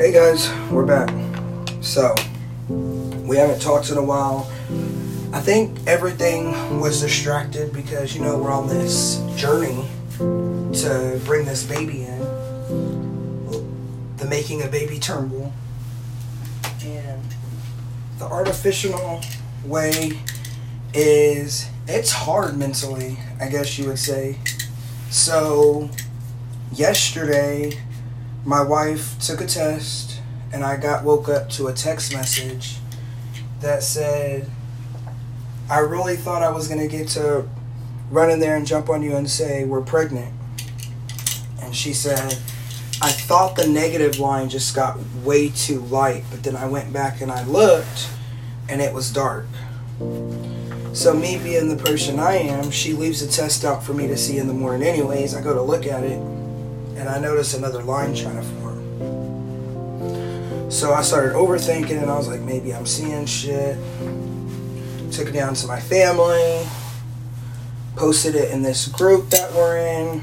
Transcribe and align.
Hey 0.00 0.12
guys, 0.12 0.50
we're 0.70 0.86
back. 0.86 1.10
So, 1.82 2.14
we 2.70 3.36
haven't 3.36 3.60
talked 3.60 3.90
in 3.90 3.98
a 3.98 4.02
while. 4.02 4.50
I 5.30 5.40
think 5.40 5.78
everything 5.86 6.80
was 6.80 7.02
distracted 7.02 7.70
because, 7.74 8.14
you 8.14 8.22
know, 8.22 8.38
we're 8.38 8.50
on 8.50 8.66
this 8.66 9.22
journey 9.36 9.86
to 10.16 11.20
bring 11.26 11.44
this 11.44 11.64
baby 11.64 12.04
in. 12.04 12.18
The 14.16 14.24
making 14.24 14.62
a 14.62 14.68
baby 14.68 14.98
Turnbull. 14.98 15.52
And 16.82 17.22
the 18.18 18.24
artificial 18.24 19.20
way 19.66 20.12
is, 20.94 21.68
it's 21.86 22.10
hard 22.10 22.56
mentally, 22.56 23.18
I 23.38 23.50
guess 23.50 23.78
you 23.78 23.88
would 23.88 23.98
say. 23.98 24.38
So, 25.10 25.90
yesterday, 26.72 27.78
my 28.44 28.62
wife 28.62 29.18
took 29.18 29.40
a 29.40 29.46
test 29.46 30.20
and 30.52 30.64
I 30.64 30.76
got 30.76 31.04
woke 31.04 31.28
up 31.28 31.48
to 31.50 31.66
a 31.66 31.72
text 31.72 32.12
message 32.12 32.76
that 33.60 33.82
said 33.82 34.48
I 35.68 35.80
really 35.80 36.16
thought 36.16 36.42
I 36.42 36.50
was 36.50 36.66
gonna 36.66 36.88
get 36.88 37.08
to 37.08 37.48
run 38.10 38.30
in 38.30 38.40
there 38.40 38.56
and 38.56 38.66
jump 38.66 38.88
on 38.88 39.02
you 39.02 39.14
and 39.14 39.30
say 39.30 39.64
we're 39.64 39.82
pregnant. 39.82 40.34
And 41.62 41.76
she 41.76 41.92
said 41.92 42.38
I 43.02 43.10
thought 43.10 43.56
the 43.56 43.66
negative 43.66 44.18
line 44.18 44.48
just 44.48 44.74
got 44.74 44.98
way 45.22 45.50
too 45.50 45.80
light, 45.80 46.24
but 46.30 46.42
then 46.42 46.56
I 46.56 46.66
went 46.66 46.92
back 46.92 47.20
and 47.20 47.30
I 47.30 47.44
looked 47.44 48.08
and 48.68 48.80
it 48.80 48.92
was 48.92 49.12
dark. 49.12 49.46
So 50.92 51.14
me 51.14 51.38
being 51.38 51.68
the 51.68 51.82
person 51.82 52.18
I 52.18 52.36
am, 52.36 52.70
she 52.70 52.94
leaves 52.94 53.24
the 53.24 53.30
test 53.30 53.64
out 53.64 53.84
for 53.84 53.94
me 53.94 54.08
to 54.08 54.16
see 54.16 54.38
in 54.38 54.48
the 54.48 54.54
morning 54.54 54.86
anyways. 54.86 55.34
I 55.34 55.40
go 55.40 55.54
to 55.54 55.62
look 55.62 55.86
at 55.86 56.02
it 56.02 56.20
and 56.96 57.08
I 57.08 57.18
noticed 57.18 57.54
another 57.54 57.82
line 57.82 58.14
trying 58.14 58.36
to 58.36 58.42
form. 58.42 58.70
So 60.70 60.92
I 60.92 61.02
started 61.02 61.34
overthinking 61.34 62.00
and 62.00 62.10
I 62.10 62.16
was 62.16 62.28
like, 62.28 62.40
maybe 62.40 62.72
I'm 62.72 62.86
seeing 62.86 63.26
shit. 63.26 63.76
Took 65.12 65.28
it 65.28 65.32
down 65.32 65.54
to 65.54 65.66
my 65.66 65.80
family, 65.80 66.64
posted 67.96 68.36
it 68.36 68.52
in 68.52 68.62
this 68.62 68.86
group 68.86 69.30
that 69.30 69.52
we're 69.52 69.78
in. 69.78 70.22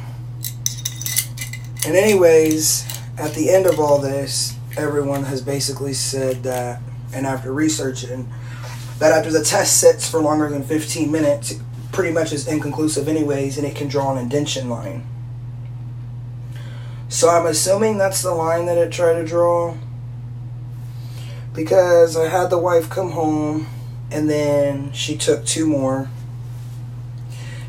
And, 1.85 1.95
anyways, 1.95 2.85
at 3.17 3.33
the 3.33 3.49
end 3.49 3.65
of 3.65 3.79
all 3.79 3.99
this, 3.99 4.55
everyone 4.77 5.23
has 5.25 5.41
basically 5.41 5.93
said 5.93 6.43
that, 6.43 6.81
and 7.13 7.25
after 7.25 7.53
researching, 7.53 8.29
that 8.99 9.11
after 9.11 9.31
the 9.31 9.43
test 9.43 9.79
sits 9.79 10.09
for 10.09 10.19
longer 10.19 10.49
than 10.49 10.63
15 10.63 11.11
minutes, 11.11 11.51
it 11.51 11.61
pretty 11.91 12.13
much 12.13 12.31
is 12.33 12.47
inconclusive, 12.47 13.07
anyways, 13.07 13.57
and 13.57 13.67
it 13.67 13.75
can 13.75 13.87
draw 13.87 14.11
an 14.11 14.17
indention 14.17 14.69
line. 14.69 15.05
So 17.09 17.29
I'm 17.29 17.45
assuming 17.45 17.97
that's 17.97 18.21
the 18.21 18.33
line 18.33 18.65
that 18.65 18.77
it 18.77 18.91
tried 18.91 19.13
to 19.13 19.25
draw. 19.25 19.77
Because 21.53 22.17
I 22.17 22.27
had 22.27 22.49
the 22.49 22.57
wife 22.57 22.89
come 22.89 23.11
home 23.11 23.67
and 24.11 24.29
then 24.29 24.91
she 24.91 25.17
took 25.17 25.45
two 25.45 25.65
more. 25.65 26.09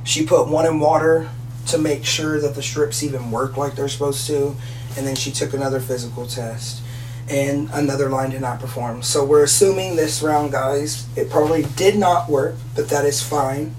She 0.05 0.27
put 0.27 0.49
one 0.49 0.67
in 0.67 0.81
water 0.81 1.29
to 1.67 1.79
make 1.79 2.05
sure 2.05 2.41
that 2.41 2.55
the 2.55 2.63
strips 2.63 3.03
even 3.03 3.31
work 3.31 3.57
like 3.57 3.77
they're 3.77 3.89
supposed 3.89 4.27
to. 4.27 4.57
And 4.97 5.07
then 5.07 5.15
she 5.15 5.31
took 5.31 5.55
another 5.55 5.81
physical 5.81 6.27
test. 6.27 6.83
And 7.29 7.69
another 7.73 8.09
line 8.09 8.31
did 8.31 8.41
not 8.41 8.59
perform. 8.59 9.03
So 9.03 9.25
we're 9.25 9.45
assuming 9.45 9.97
this 9.97 10.23
round, 10.23 10.51
guys, 10.51 11.07
it 11.15 11.31
probably 11.31 11.65
did 11.77 11.97
not 11.97 12.29
work, 12.29 12.57
but 12.75 12.89
that 12.89 13.05
is 13.05 13.23
fine. 13.23 13.77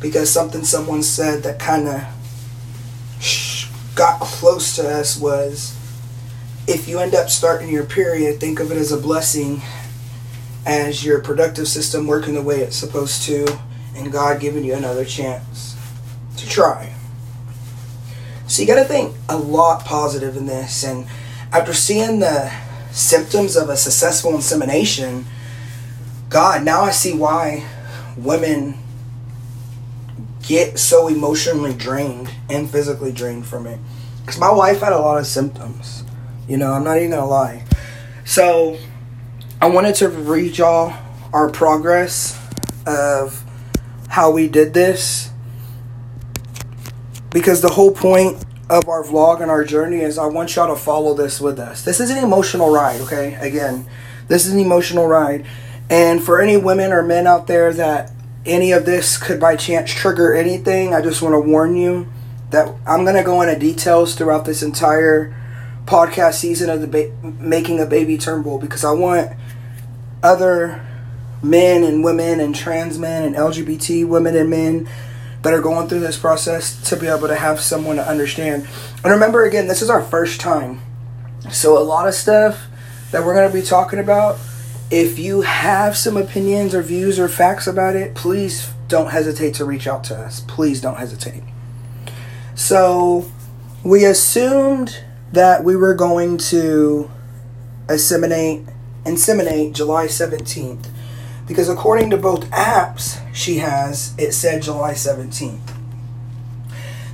Because 0.00 0.30
something 0.30 0.64
someone 0.64 1.02
said 1.02 1.42
that 1.42 1.58
kind 1.58 1.88
of 1.88 2.02
got 3.96 4.20
close 4.20 4.76
to 4.76 4.88
us 4.88 5.18
was 5.18 5.74
if 6.68 6.86
you 6.86 6.98
end 6.98 7.14
up 7.14 7.30
starting 7.30 7.68
your 7.68 7.84
period, 7.84 8.38
think 8.38 8.60
of 8.60 8.70
it 8.70 8.76
as 8.76 8.92
a 8.92 8.96
blessing 8.96 9.62
as 10.66 11.04
your 11.04 11.20
productive 11.20 11.66
system 11.66 12.06
working 12.06 12.34
the 12.34 12.42
way 12.42 12.60
it's 12.60 12.76
supposed 12.76 13.22
to 13.22 13.46
and 13.96 14.12
God 14.12 14.40
giving 14.40 14.64
you 14.64 14.74
another 14.74 15.04
chance 15.04 15.76
to 16.36 16.48
try. 16.48 16.92
So 18.46 18.62
you 18.62 18.68
got 18.68 18.76
to 18.76 18.84
think 18.84 19.16
a 19.28 19.36
lot 19.36 19.84
positive 19.84 20.36
in 20.36 20.46
this. 20.46 20.84
And 20.84 21.06
after 21.52 21.72
seeing 21.72 22.20
the 22.20 22.52
symptoms 22.90 23.56
of 23.56 23.70
a 23.70 23.76
successful 23.76 24.34
insemination, 24.34 25.24
God, 26.28 26.64
now 26.64 26.82
I 26.82 26.90
see 26.90 27.14
why 27.14 27.66
women 28.16 28.74
get 30.46 30.78
so 30.78 31.08
emotionally 31.08 31.74
drained 31.74 32.30
and 32.48 32.70
physically 32.70 33.12
drained 33.12 33.46
from 33.46 33.66
it. 33.66 33.78
Because 34.20 34.38
my 34.38 34.50
wife 34.50 34.80
had 34.80 34.92
a 34.92 34.98
lot 34.98 35.18
of 35.18 35.26
symptoms. 35.26 36.04
You 36.48 36.56
know, 36.56 36.72
I'm 36.72 36.84
not 36.84 36.98
even 36.98 37.10
going 37.10 37.22
to 37.22 37.28
lie. 37.28 37.64
So 38.24 38.78
I 39.60 39.66
wanted 39.66 39.94
to 39.96 40.08
read 40.08 40.58
y'all 40.58 40.92
our 41.32 41.50
progress 41.50 42.40
of 42.86 43.42
how 44.08 44.30
we 44.30 44.48
did 44.48 44.72
this. 44.72 45.30
Because 47.30 47.60
the 47.60 47.70
whole 47.70 47.90
point 47.92 48.44
of 48.70 48.88
our 48.88 49.02
vlog 49.02 49.42
and 49.42 49.50
our 49.50 49.64
journey 49.64 50.00
is 50.00 50.18
I 50.18 50.26
want 50.26 50.56
y'all 50.56 50.74
to 50.74 50.80
follow 50.80 51.14
this 51.14 51.40
with 51.40 51.58
us. 51.58 51.82
This 51.82 52.00
is 52.00 52.10
an 52.10 52.18
emotional 52.18 52.70
ride, 52.72 53.00
okay? 53.02 53.34
Again, 53.34 53.86
this 54.28 54.46
is 54.46 54.52
an 54.52 54.58
emotional 54.58 55.06
ride. 55.06 55.44
And 55.88 56.22
for 56.22 56.40
any 56.40 56.56
women 56.56 56.92
or 56.92 57.02
men 57.02 57.26
out 57.26 57.46
there 57.46 57.72
that 57.74 58.10
any 58.46 58.72
of 58.72 58.86
this 58.86 59.18
could 59.18 59.40
by 59.40 59.56
chance 59.56 59.92
trigger 59.92 60.34
anything, 60.34 60.94
I 60.94 61.02
just 61.02 61.22
want 61.22 61.34
to 61.34 61.40
warn 61.40 61.76
you 61.76 62.08
that 62.50 62.74
I'm 62.86 63.04
going 63.04 63.16
to 63.16 63.22
go 63.22 63.42
into 63.42 63.58
details 63.58 64.14
throughout 64.14 64.44
this 64.44 64.62
entire 64.62 65.34
podcast 65.84 66.34
season 66.34 66.70
of 66.70 66.80
the 66.80 66.86
ba- 66.86 67.12
making 67.22 67.80
a 67.80 67.86
baby 67.86 68.18
Turnbull 68.18 68.58
because 68.58 68.84
I 68.84 68.92
want 68.92 69.32
other 70.22 70.84
men 71.42 71.84
and 71.84 72.02
women 72.02 72.40
and 72.40 72.54
trans 72.54 72.98
men 72.98 73.24
and 73.24 73.36
LGBT 73.36 74.06
women 74.06 74.36
and 74.36 74.50
men 74.50 74.88
that 75.42 75.52
are 75.52 75.60
going 75.60 75.88
through 75.88 76.00
this 76.00 76.18
process 76.18 76.80
to 76.88 76.96
be 76.96 77.06
able 77.06 77.28
to 77.28 77.36
have 77.36 77.60
someone 77.60 77.96
to 77.96 78.08
understand. 78.08 78.66
And 79.04 79.12
remember 79.12 79.44
again, 79.44 79.68
this 79.68 79.82
is 79.82 79.90
our 79.90 80.02
first 80.02 80.40
time. 80.40 80.80
So 81.52 81.78
a 81.78 81.84
lot 81.84 82.08
of 82.08 82.14
stuff 82.14 82.66
that 83.12 83.24
we're 83.24 83.34
going 83.34 83.48
to 83.48 83.54
be 83.54 83.64
talking 83.64 83.98
about 83.98 84.38
if 84.90 85.18
you 85.18 85.40
have 85.42 85.96
some 85.96 86.16
opinions 86.16 86.74
or 86.74 86.82
views 86.82 87.18
or 87.18 87.28
facts 87.28 87.66
about 87.66 87.96
it, 87.96 88.14
please 88.14 88.70
don't 88.88 89.10
hesitate 89.10 89.54
to 89.54 89.64
reach 89.64 89.86
out 89.86 90.04
to 90.04 90.16
us. 90.16 90.40
Please 90.40 90.80
don't 90.80 90.98
hesitate. 90.98 91.42
So, 92.54 93.30
we 93.82 94.04
assumed 94.04 95.02
that 95.32 95.64
we 95.64 95.76
were 95.76 95.94
going 95.94 96.38
to 96.38 97.10
inseminate 97.86 98.72
inseminate 99.04 99.72
July 99.72 100.06
17th 100.06 100.88
because 101.46 101.68
according 101.68 102.10
to 102.10 102.16
both 102.16 102.50
apps 102.50 103.20
she 103.32 103.58
has 103.58 104.12
it 104.18 104.32
said 104.32 104.62
July 104.62 104.92
17th. 104.92 105.60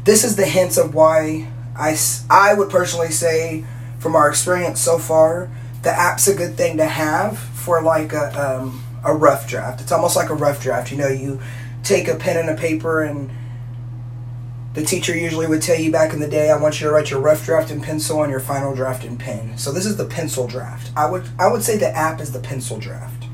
This 0.05 0.25
is 0.25 0.37
the 0.37 0.47
hints 0.47 0.79
of 0.79 0.95
why 0.95 1.49
I 1.77 1.97
I 2.31 2.55
would 2.55 2.71
personally 2.71 3.11
say 3.11 3.65
from 3.99 4.17
our 4.17 4.29
experience 4.31 4.81
so 4.81 4.99
far 4.99 5.51
the 5.83 5.91
app's 5.91 6.27
a 6.29 6.35
good 6.35 6.57
thing 6.57 6.79
to 6.79 6.87
have 6.87 7.52
for 7.63 7.81
like 7.81 8.13
a 8.13 8.59
um, 8.61 8.83
a 9.05 9.15
rough 9.15 9.49
draft. 9.49 9.81
It's 9.81 9.93
almost 9.93 10.17
like 10.17 10.31
a 10.31 10.35
rough 10.35 10.61
draft. 10.61 10.91
You 10.91 10.99
know, 10.99 11.09
you 11.09 11.41
take 11.83 12.09
a 12.09 12.17
pen 12.17 12.37
and 12.37 12.51
a 12.51 12.61
paper, 12.61 13.03
and 13.03 13.31
the 14.75 14.85
teacher 14.85 15.17
usually 15.17 15.47
would 15.47 15.63
tell 15.63 15.79
you 15.79 15.93
back 15.93 16.13
in 16.13 16.21
the 16.21 16.29
day, 16.29 16.51
"I 16.51 16.57
want 16.57 16.81
you 16.81 16.89
to 16.89 16.93
write 16.93 17.11
your 17.11 17.21
rough 17.21 17.45
draft 17.45 17.71
in 17.71 17.81
pencil 17.81 18.23
and 18.23 18.31
your 18.31 18.41
final 18.41 18.75
draft 18.75 19.05
in 19.05 19.17
pen." 19.17 19.57
So 19.57 19.73
this 19.73 19.87
is 19.87 19.97
the 19.97 20.05
pencil 20.05 20.47
draft. 20.47 20.91
I 20.97 21.07
would 21.11 21.29
I 21.39 21.49
would 21.49 21.63
say 21.63 21.77
the 21.77 21.95
app 21.97 22.21
is 22.21 22.33
the 22.33 22.41
pencil 22.41 22.79
draft. 22.79 23.27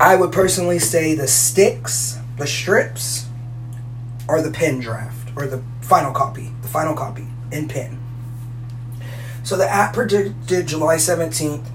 I 0.00 0.14
would 0.14 0.30
personally 0.30 0.78
say 0.78 1.14
the 1.14 1.26
sticks, 1.26 2.18
the 2.36 2.46
strips, 2.46 3.26
are 4.28 4.40
the 4.40 4.50
pen 4.50 4.78
draft 4.78 5.30
or 5.36 5.46
the 5.46 5.62
final 5.80 6.12
copy, 6.12 6.52
the 6.62 6.68
final 6.68 6.94
copy 6.94 7.26
in 7.50 7.66
pen. 7.66 7.97
So 9.44 9.56
the 9.56 9.68
app 9.68 9.94
predicted 9.94 10.66
July 10.66 10.96
17th, 10.96 11.66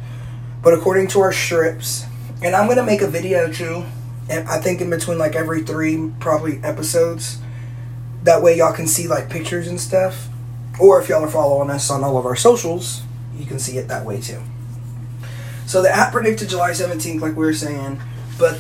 but 0.62 0.74
according 0.74 1.08
to 1.10 1.22
our 1.22 1.34
strips, 1.34 2.06
and 2.42 2.56
I'm 2.56 2.68
gonna 2.68 2.84
make 2.84 3.02
a 3.02 3.08
video 3.08 3.52
too, 3.52 3.84
and 4.30 4.48
I 4.48 4.60
think 4.60 4.82
in 4.82 4.90
between 4.90 5.18
like 5.18 5.36
every 5.36 5.64
three 5.64 6.12
probably 6.20 6.60
episodes. 6.64 7.40
That 8.24 8.42
way 8.42 8.58
y'all 8.58 8.74
can 8.74 8.88
see 8.88 9.08
like 9.08 9.30
pictures 9.30 9.68
and 9.68 9.80
stuff. 9.80 10.28
Or 10.80 11.00
if 11.02 11.10
y'all 11.10 11.24
are 11.24 11.30
following 11.30 11.70
us 11.70 11.92
on 11.92 12.04
all 12.04 12.18
of 12.18 12.26
our 12.26 12.36
socials, 12.36 13.02
you 13.38 13.46
can 13.46 13.60
see 13.60 13.78
it 13.78 13.88
that 13.90 14.06
way 14.06 14.22
too. 14.22 14.42
So 15.66 15.82
the 15.82 15.90
app 15.90 16.12
predicted 16.12 16.50
July 16.50 16.72
17th, 16.72 17.22
like 17.22 17.36
we 17.36 17.46
were 17.46 17.54
saying, 17.54 18.02
but 18.38 18.60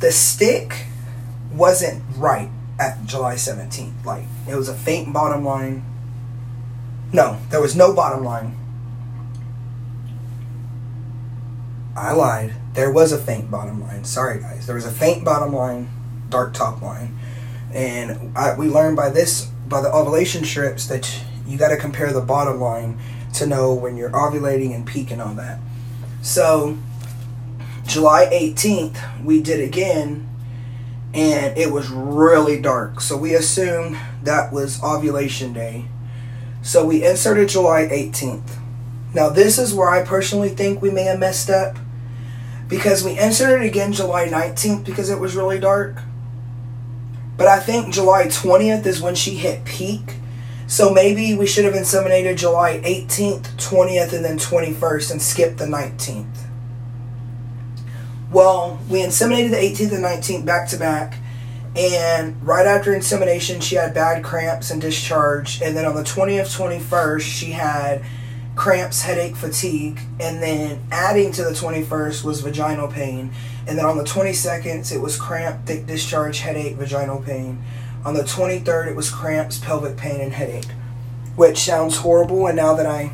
the 0.00 0.12
stick 0.12 0.86
wasn't 1.52 2.02
right 2.16 2.50
at 2.78 3.04
July 3.06 3.34
17th. 3.34 4.04
Like 4.04 4.24
it 4.48 4.54
was 4.54 4.68
a 4.68 4.74
faint 4.74 5.12
bottom 5.12 5.44
line 5.44 5.84
no, 7.14 7.38
there 7.50 7.60
was 7.60 7.76
no 7.76 7.94
bottom 7.94 8.24
line. 8.24 8.56
I 11.96 12.12
lied. 12.12 12.54
There 12.72 12.90
was 12.90 13.12
a 13.12 13.18
faint 13.18 13.52
bottom 13.52 13.80
line. 13.80 14.02
Sorry, 14.02 14.40
guys. 14.40 14.66
There 14.66 14.74
was 14.74 14.84
a 14.84 14.90
faint 14.90 15.24
bottom 15.24 15.54
line, 15.54 15.88
dark 16.28 16.54
top 16.54 16.82
line. 16.82 17.16
And 17.72 18.36
I, 18.36 18.56
we 18.56 18.66
learned 18.66 18.96
by 18.96 19.10
this, 19.10 19.44
by 19.68 19.80
the 19.80 19.94
ovulation 19.94 20.44
strips, 20.44 20.88
that 20.88 21.22
you 21.46 21.56
got 21.56 21.68
to 21.68 21.76
compare 21.76 22.12
the 22.12 22.20
bottom 22.20 22.60
line 22.60 22.98
to 23.34 23.46
know 23.46 23.72
when 23.72 23.96
you're 23.96 24.10
ovulating 24.10 24.74
and 24.74 24.84
peak 24.84 25.12
and 25.12 25.22
all 25.22 25.34
that. 25.34 25.60
So, 26.20 26.76
July 27.86 28.26
18th, 28.32 29.22
we 29.24 29.40
did 29.40 29.60
again, 29.60 30.28
and 31.12 31.56
it 31.56 31.70
was 31.70 31.90
really 31.90 32.60
dark. 32.60 33.00
So, 33.00 33.16
we 33.16 33.34
assumed 33.34 33.98
that 34.24 34.52
was 34.52 34.82
ovulation 34.82 35.52
day. 35.52 35.84
So, 36.64 36.84
we 36.86 37.04
inserted 37.04 37.50
July 37.50 37.86
18th. 37.92 38.58
Now, 39.14 39.28
this 39.28 39.58
is 39.58 39.74
where 39.74 39.90
I 39.90 40.02
personally 40.02 40.48
think 40.48 40.80
we 40.80 40.90
may 40.90 41.02
have 41.02 41.18
messed 41.18 41.50
up 41.50 41.76
because 42.68 43.04
we 43.04 43.18
inserted 43.18 43.66
again 43.66 43.92
July 43.92 44.26
19th 44.28 44.82
because 44.82 45.10
it 45.10 45.20
was 45.20 45.36
really 45.36 45.60
dark. 45.60 45.98
But 47.36 47.48
I 47.48 47.60
think 47.60 47.92
July 47.92 48.24
20th 48.28 48.86
is 48.86 49.02
when 49.02 49.14
she 49.14 49.34
hit 49.34 49.66
peak. 49.66 50.16
So 50.66 50.90
maybe 50.90 51.34
we 51.34 51.46
should 51.46 51.66
have 51.66 51.74
inseminated 51.74 52.38
July 52.38 52.80
18th, 52.82 53.56
20th, 53.56 54.14
and 54.14 54.24
then 54.24 54.38
21st 54.38 55.10
and 55.10 55.20
skipped 55.20 55.58
the 55.58 55.66
19th. 55.66 56.46
Well, 58.32 58.80
we 58.88 59.00
inseminated 59.00 59.50
the 59.50 59.56
18th 59.56 59.92
and 59.92 60.04
19th 60.04 60.46
back 60.46 60.66
to 60.70 60.78
back. 60.78 61.18
And 61.76 62.40
right 62.46 62.66
after 62.66 62.94
insemination, 62.94 63.60
she 63.60 63.74
had 63.74 63.94
bad 63.94 64.22
cramps 64.22 64.70
and 64.70 64.80
discharge. 64.80 65.60
And 65.60 65.76
then 65.76 65.84
on 65.84 65.96
the 65.96 66.04
20th, 66.04 66.56
21st, 66.56 67.20
she 67.20 67.50
had 67.50 68.04
cramps, 68.54 69.02
headache, 69.02 69.34
fatigue, 69.34 69.98
and 70.20 70.40
then 70.40 70.80
adding 70.92 71.32
to 71.32 71.42
the 71.42 71.50
21st 71.50 72.22
was 72.22 72.40
vaginal 72.40 72.86
pain. 72.86 73.32
And 73.66 73.76
then 73.76 73.84
on 73.84 73.98
the 73.98 74.04
22nd, 74.04 74.92
it 74.92 74.98
was 74.98 75.18
cramp, 75.18 75.66
thick 75.66 75.86
discharge, 75.86 76.38
headache, 76.40 76.76
vaginal 76.76 77.20
pain. 77.20 77.62
On 78.04 78.14
the 78.14 78.22
23rd, 78.22 78.88
it 78.88 78.96
was 78.96 79.10
cramps, 79.10 79.58
pelvic 79.58 79.96
pain, 79.96 80.20
and 80.20 80.32
headache, 80.32 80.70
which 81.34 81.58
sounds 81.58 81.96
horrible. 81.96 82.46
And 82.46 82.56
now 82.56 82.74
that 82.74 82.86
I 82.86 83.12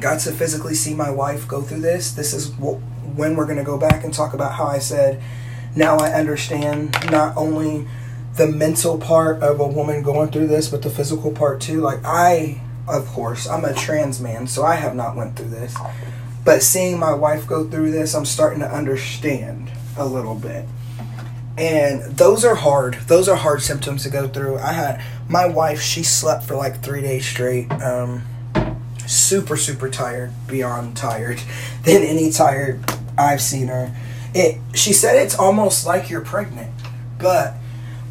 got 0.00 0.20
to 0.20 0.32
physically 0.32 0.74
see 0.74 0.94
my 0.94 1.10
wife 1.10 1.46
go 1.46 1.60
through 1.60 1.80
this, 1.80 2.12
this 2.12 2.32
is 2.32 2.50
when 2.54 3.36
we're 3.36 3.44
going 3.44 3.58
to 3.58 3.64
go 3.64 3.76
back 3.76 4.04
and 4.04 4.14
talk 4.14 4.32
about 4.32 4.52
how 4.52 4.66
I 4.66 4.78
said, 4.78 5.20
now 5.76 5.96
I 5.98 6.12
understand 6.12 6.96
not 7.10 7.36
only 7.36 7.86
the 8.36 8.46
mental 8.46 8.98
part 8.98 9.42
of 9.42 9.60
a 9.60 9.66
woman 9.66 10.02
going 10.02 10.30
through 10.30 10.48
this, 10.48 10.68
but 10.68 10.82
the 10.82 10.90
physical 10.90 11.30
part 11.30 11.60
too. 11.60 11.80
Like, 11.80 12.00
I 12.04 12.60
of 12.88 13.06
course 13.06 13.48
i'm 13.48 13.64
a 13.64 13.72
trans 13.72 14.20
man 14.20 14.46
so 14.46 14.62
i 14.62 14.74
have 14.74 14.94
not 14.94 15.16
went 15.16 15.36
through 15.36 15.48
this. 15.48 15.74
But 16.44 16.62
seeing 16.62 16.98
my 16.98 17.14
wife 17.14 17.46
go 17.46 17.66
through 17.66 17.90
this 17.92 18.14
i'm 18.14 18.26
starting 18.26 18.60
to 18.60 18.70
understand 18.70 19.70
a 19.96 20.06
little 20.06 20.34
bit. 20.34 20.66
And 21.56 22.02
those 22.16 22.44
are 22.44 22.56
hard. 22.56 22.94
Those 23.06 23.28
are 23.28 23.36
hard 23.36 23.62
symptoms 23.62 24.02
to 24.02 24.10
go 24.10 24.26
through. 24.26 24.58
I 24.58 24.72
had 24.72 25.00
my 25.28 25.46
wife 25.46 25.80
she 25.80 26.02
slept 26.02 26.44
for 26.44 26.56
like 26.56 26.82
three 26.82 27.00
days 27.00 27.24
straight. 27.24 27.70
Um, 27.70 28.24
super 29.06 29.56
super 29.56 29.88
tired 29.88 30.32
beyond 30.46 30.96
tired 30.96 31.40
than 31.84 32.02
any 32.02 32.30
tired 32.30 32.82
i've 33.18 33.42
seen 33.42 33.68
her 33.68 33.94
it 34.34 34.60
she 34.74 34.92
said 34.92 35.16
it's 35.16 35.38
almost 35.38 35.86
like 35.86 36.10
you're 36.10 36.20
pregnant 36.20 36.70
but 37.18 37.54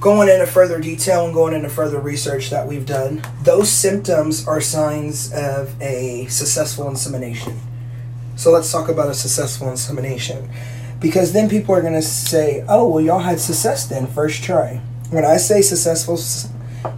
going 0.04 0.28
into 0.28 0.46
further 0.46 0.82
detail 0.82 1.24
and 1.24 1.34
going 1.34 1.54
into 1.54 1.70
further 1.70 1.98
research 1.98 2.50
that 2.50 2.68
we've 2.68 2.86
done, 2.86 3.24
those 3.44 3.70
symptoms 3.70 4.46
are 4.46 4.60
signs 4.60 5.32
of 5.32 5.82
a 5.82 6.26
successful 6.26 6.90
insemination. 6.90 7.58
So 8.36 8.52
let's 8.52 8.70
talk 8.70 8.90
about 8.90 9.08
a 9.08 9.14
successful 9.14 9.70
insemination. 9.70 10.50
Because 11.00 11.32
then 11.32 11.50
people 11.50 11.74
are 11.74 11.80
going 11.82 11.94
to 11.94 12.02
say, 12.02 12.66
oh, 12.68 12.90
well, 12.90 13.02
y'all 13.02 13.20
had 13.20 13.40
success 13.40 13.86
then, 13.88 14.08
first 14.08 14.44
try. 14.44 14.82
When 15.10 15.24
I 15.24 15.38
say 15.38 15.62
successful 15.62 16.20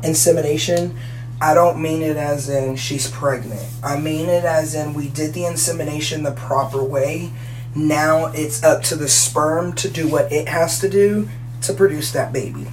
insemination, 0.04 0.98
I 1.40 1.54
don't 1.54 1.80
mean 1.80 2.02
it 2.02 2.18
as 2.18 2.50
in 2.50 2.76
she's 2.76 3.08
pregnant. 3.12 3.62
I 3.84 4.00
mean 4.00 4.30
it 4.30 4.46
as 4.46 4.74
in 4.74 4.96
we 4.96 5.10
did 5.10 5.36
the 5.36 5.46
insemination 5.46 6.24
the 6.24 6.32
proper 6.32 6.84
way. 6.84 7.32
Now 7.76 8.28
it's 8.28 8.64
up 8.64 8.84
to 8.84 8.96
the 8.96 9.10
sperm 9.10 9.74
to 9.74 9.90
do 9.90 10.08
what 10.08 10.32
it 10.32 10.48
has 10.48 10.80
to 10.80 10.90
do 10.90 11.28
to 11.62 11.74
produce 11.74 12.12
that 12.14 12.32
baby. 12.32 12.68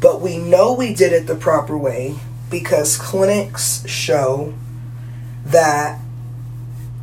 But 0.00 0.20
we 0.20 0.36
know 0.36 0.74
we 0.74 0.92
did 0.94 1.14
it 1.14 1.26
the 1.26 1.34
proper 1.34 1.78
way 1.78 2.16
because 2.50 2.98
clinics 2.98 3.88
show 3.88 4.52
that, 5.46 5.98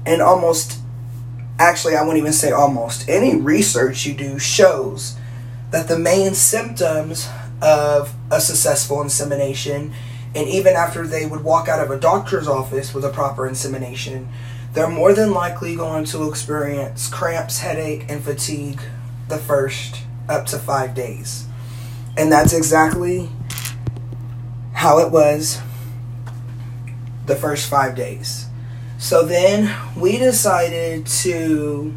and 0.05 0.21
almost, 0.21 0.79
actually, 1.57 1.95
I 1.95 2.01
wouldn't 2.01 2.19
even 2.19 2.33
say 2.33 2.51
almost, 2.51 3.09
any 3.09 3.35
research 3.35 4.05
you 4.05 4.13
do 4.13 4.37
shows 4.37 5.17
that 5.71 5.87
the 5.87 5.97
main 5.97 6.35
symptoms 6.35 7.27
of 7.61 8.13
a 8.29 8.39
successful 8.39 9.01
insemination, 9.01 9.93
and 10.35 10.47
even 10.47 10.75
after 10.75 11.07
they 11.07 11.25
would 11.25 11.43
walk 11.43 11.67
out 11.67 11.83
of 11.83 11.89
a 11.89 11.99
doctor's 11.99 12.47
office 12.47 12.93
with 12.93 13.03
a 13.03 13.09
proper 13.09 13.47
insemination, 13.47 14.29
they're 14.73 14.89
more 14.89 15.13
than 15.13 15.31
likely 15.31 15.75
going 15.75 16.05
to 16.05 16.27
experience 16.29 17.09
cramps, 17.09 17.59
headache, 17.59 18.05
and 18.09 18.23
fatigue 18.23 18.81
the 19.27 19.37
first 19.37 20.03
up 20.29 20.45
to 20.47 20.59
five 20.59 20.95
days. 20.95 21.47
And 22.17 22.31
that's 22.31 22.53
exactly 22.53 23.29
how 24.73 24.99
it 24.99 25.11
was 25.11 25.59
the 27.25 27.35
first 27.35 27.69
five 27.69 27.95
days. 27.95 28.47
So 28.97 29.25
then 29.25 29.75
we 29.97 30.17
decided 30.17 31.05
to 31.07 31.93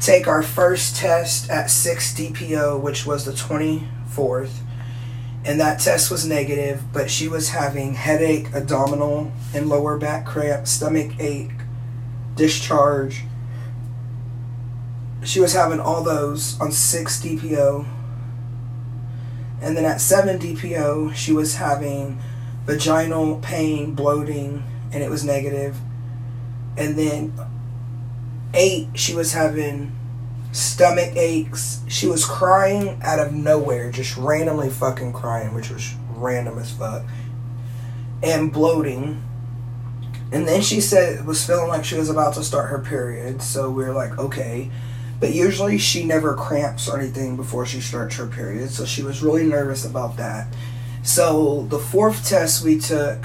take 0.00 0.26
our 0.26 0.42
first 0.42 0.96
test 0.96 1.50
at 1.50 1.70
6 1.70 2.14
DPO, 2.14 2.80
which 2.80 3.06
was 3.06 3.24
the 3.24 3.32
24th. 3.32 4.50
And 5.46 5.60
that 5.60 5.80
test 5.80 6.10
was 6.10 6.26
negative, 6.26 6.82
but 6.92 7.10
she 7.10 7.28
was 7.28 7.50
having 7.50 7.94
headache, 7.94 8.52
abdominal 8.52 9.32
and 9.54 9.68
lower 9.68 9.96
back 9.96 10.26
cramp, 10.26 10.66
stomach 10.66 11.12
ache, 11.18 11.52
discharge, 12.34 13.22
she 15.26 15.40
was 15.40 15.52
having 15.52 15.80
all 15.80 16.02
those 16.04 16.58
on 16.60 16.70
6 16.70 17.22
DPO. 17.22 17.84
And 19.60 19.76
then 19.76 19.84
at 19.84 20.00
7 20.00 20.38
DPO, 20.38 21.14
she 21.14 21.32
was 21.32 21.56
having 21.56 22.20
vaginal 22.64 23.38
pain, 23.40 23.94
bloating, 23.94 24.62
and 24.92 25.02
it 25.02 25.10
was 25.10 25.24
negative. 25.24 25.76
And 26.76 26.96
then 26.96 27.32
8, 28.54 28.88
she 28.94 29.14
was 29.14 29.32
having 29.32 29.92
stomach 30.56 31.14
aches. 31.16 31.80
She 31.86 32.06
was 32.06 32.24
crying 32.24 32.98
out 33.02 33.18
of 33.18 33.32
nowhere, 33.32 33.90
just 33.90 34.16
randomly 34.16 34.70
fucking 34.70 35.12
crying, 35.12 35.54
which 35.54 35.70
was 35.70 35.94
random 36.10 36.58
as 36.58 36.72
fuck. 36.72 37.04
And 38.22 38.52
bloating. 38.52 39.22
And 40.32 40.48
then 40.48 40.62
she 40.62 40.80
said 40.80 41.18
it 41.18 41.24
was 41.24 41.46
feeling 41.46 41.68
like 41.68 41.84
she 41.84 41.96
was 41.96 42.08
about 42.08 42.34
to 42.34 42.42
start 42.42 42.70
her 42.70 42.78
period. 42.78 43.42
So 43.42 43.70
we 43.70 43.84
are 43.84 43.92
like, 43.92 44.18
okay. 44.18 44.70
But 45.20 45.34
usually 45.34 45.78
she 45.78 46.04
never 46.04 46.34
cramps 46.34 46.88
or 46.88 46.98
anything 46.98 47.36
before 47.36 47.66
she 47.66 47.80
starts 47.80 48.16
her 48.16 48.26
period, 48.26 48.70
so 48.70 48.84
she 48.84 49.02
was 49.02 49.22
really 49.22 49.44
nervous 49.44 49.84
about 49.84 50.16
that. 50.16 50.54
So 51.02 51.66
the 51.70 51.78
fourth 51.78 52.26
test 52.26 52.64
we 52.64 52.78
took 52.78 53.24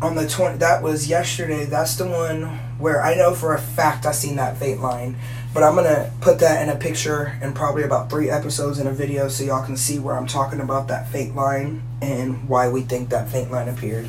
on 0.00 0.14
the 0.14 0.28
20 0.28 0.58
that 0.58 0.82
was 0.82 1.08
yesterday. 1.08 1.64
That's 1.64 1.96
the 1.96 2.06
one 2.06 2.44
where 2.78 3.02
I 3.02 3.14
know 3.14 3.34
for 3.34 3.54
a 3.54 3.60
fact 3.60 4.06
I 4.06 4.12
seen 4.12 4.36
that 4.36 4.58
fate 4.58 4.78
line. 4.78 5.16
But 5.54 5.62
I'm 5.62 5.76
gonna 5.76 6.12
put 6.20 6.40
that 6.40 6.62
in 6.62 6.68
a 6.68 6.76
picture 6.76 7.38
and 7.40 7.54
probably 7.54 7.84
about 7.84 8.10
three 8.10 8.28
episodes 8.28 8.80
in 8.80 8.88
a 8.88 8.92
video 8.92 9.28
so 9.28 9.44
y'all 9.44 9.64
can 9.64 9.76
see 9.76 10.00
where 10.00 10.16
I'm 10.16 10.26
talking 10.26 10.60
about 10.60 10.88
that 10.88 11.08
faint 11.08 11.36
line 11.36 11.82
and 12.02 12.48
why 12.48 12.68
we 12.68 12.82
think 12.82 13.10
that 13.10 13.30
faint 13.30 13.52
line 13.52 13.68
appeared. 13.68 14.08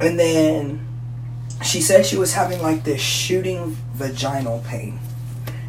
And 0.00 0.18
then 0.18 0.86
she 1.64 1.80
said 1.80 2.04
she 2.04 2.16
was 2.16 2.34
having 2.34 2.60
like 2.60 2.82
this 2.84 3.00
shooting 3.00 3.76
vaginal 3.94 4.60
pain 4.66 4.98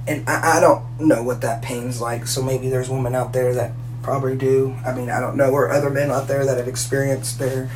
and 0.10 0.27
I, 0.27 0.58
I 0.58 0.60
don't 0.60 0.84
know 1.00 1.22
what 1.22 1.41
that 1.41 1.62
pain's 1.62 2.01
like. 2.01 2.25
So 2.25 2.41
maybe 2.41 2.70
there's 2.70 2.89
women 2.89 3.13
out 3.13 3.32
there 3.32 3.53
that 3.53 3.72
probably 4.01 4.36
do. 4.36 4.75
I 4.84 4.94
mean, 4.94 5.10
I 5.10 5.20
don't 5.20 5.38
know, 5.38 5.51
or 5.51 5.70
other 5.70 5.91
men 5.91 6.10
out 6.10 6.27
there 6.27 6.46
that 6.46 6.58
have 6.58 6.68
experienced 6.68 7.38
their 7.38 7.70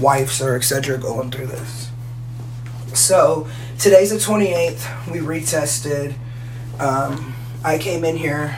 wives 0.00 0.42
or 0.42 0.56
etc. 0.56 0.98
going 0.98 1.30
through 1.30 1.46
this. 1.46 1.90
So 2.94 3.48
today's 3.78 4.10
the 4.10 4.16
28th. 4.16 5.10
We 5.10 5.20
retested. 5.20 6.14
Um, 6.80 7.34
I 7.64 7.78
came 7.78 8.04
in 8.04 8.16
here 8.16 8.56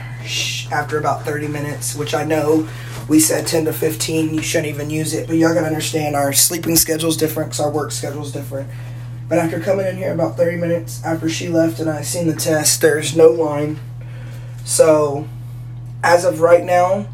after 0.72 0.98
about 0.98 1.24
30 1.24 1.48
minutes, 1.48 1.94
which 1.94 2.14
I 2.14 2.24
know 2.24 2.66
we 3.06 3.20
said 3.20 3.46
10 3.46 3.66
to 3.66 3.72
15. 3.72 4.34
You 4.34 4.42
shouldn't 4.42 4.68
even 4.68 4.88
use 4.88 5.12
it, 5.12 5.26
but 5.26 5.36
y'all 5.36 5.52
gotta 5.52 5.66
understand 5.66 6.16
our 6.16 6.32
sleeping 6.32 6.74
schedule's 6.76 7.18
different 7.18 7.50
because 7.50 7.60
our 7.60 7.70
work 7.70 7.92
schedule's 7.92 8.32
different. 8.32 8.70
But 9.28 9.38
after 9.38 9.60
coming 9.60 9.86
in 9.86 9.96
here 9.96 10.12
about 10.12 10.36
30 10.38 10.56
minutes 10.56 11.04
after 11.04 11.28
she 11.28 11.48
left 11.48 11.80
and 11.80 11.90
I 11.90 12.00
seen 12.00 12.26
the 12.26 12.34
test, 12.34 12.80
there's 12.80 13.14
no 13.14 13.28
line. 13.28 13.78
So, 14.64 15.28
as 16.02 16.24
of 16.24 16.40
right 16.40 16.64
now, 16.64 17.06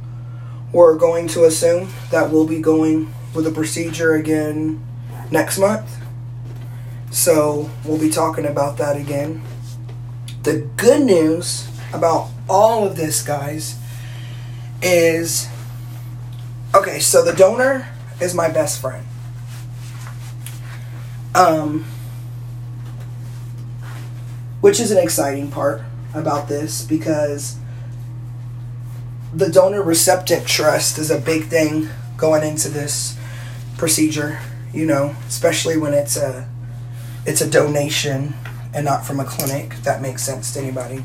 we're 0.73 0.97
going 0.97 1.27
to 1.29 1.45
assume 1.45 1.91
that 2.11 2.31
we'll 2.31 2.47
be 2.47 2.61
going 2.61 3.13
with 3.35 3.47
a 3.47 3.51
procedure 3.51 4.15
again 4.15 4.85
next 5.31 5.59
month. 5.59 6.06
So, 7.17 7.71
we'll 7.83 7.99
be 7.99 8.11
talking 8.11 8.45
about 8.45 8.77
that 8.77 8.95
again. 8.95 9.41
The 10.43 10.69
good 10.77 11.01
news 11.01 11.67
about 11.95 12.29
all 12.47 12.87
of 12.87 12.97
this, 12.97 13.23
guys, 13.23 13.79
is 14.83 15.49
okay, 16.75 17.01
so 17.01 17.25
the 17.25 17.33
donor 17.33 17.89
is 18.21 18.35
my 18.35 18.51
best 18.51 18.83
friend. 18.83 19.07
Um, 21.35 21.87
which 24.61 24.79
is 24.79 24.91
an 24.91 24.99
exciting 24.99 25.51
part 25.51 25.81
about 26.13 26.49
this 26.49 26.85
because 26.85 27.57
the 29.33 29.51
donor 29.51 29.83
receptive 29.83 30.47
trust 30.47 30.99
is 30.99 31.11
a 31.11 31.19
big 31.19 31.45
thing 31.45 31.89
going 32.19 32.47
into 32.47 32.69
this 32.69 33.19
procedure, 33.79 34.39
you 34.75 34.85
know, 34.85 35.17
especially 35.27 35.79
when 35.79 35.95
it's 35.95 36.19
a 36.19 36.47
it's 37.27 37.41
a 37.41 37.51
donation 37.51 38.35
and 38.73 38.85
not 38.85 39.05
from 39.05 39.21
a 39.21 39.25
clinic. 39.25 39.75
That 39.83 40.01
makes 40.01 40.23
sense 40.23 40.53
to 40.55 40.61
anybody. 40.61 41.05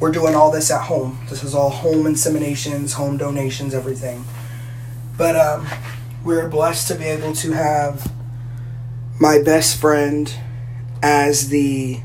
We're 0.00 0.12
doing 0.12 0.34
all 0.34 0.52
this 0.52 0.70
at 0.70 0.82
home. 0.82 1.18
This 1.28 1.42
is 1.42 1.54
all 1.54 1.70
home 1.70 2.04
inseminations, 2.04 2.94
home 2.94 3.16
donations, 3.16 3.74
everything. 3.74 4.24
But 5.16 5.34
um, 5.34 5.66
we're 6.24 6.48
blessed 6.48 6.86
to 6.88 6.94
be 6.94 7.04
able 7.04 7.34
to 7.34 7.52
have 7.52 8.12
my 9.20 9.42
best 9.42 9.80
friend 9.80 10.32
as 11.02 11.48
the 11.48 12.00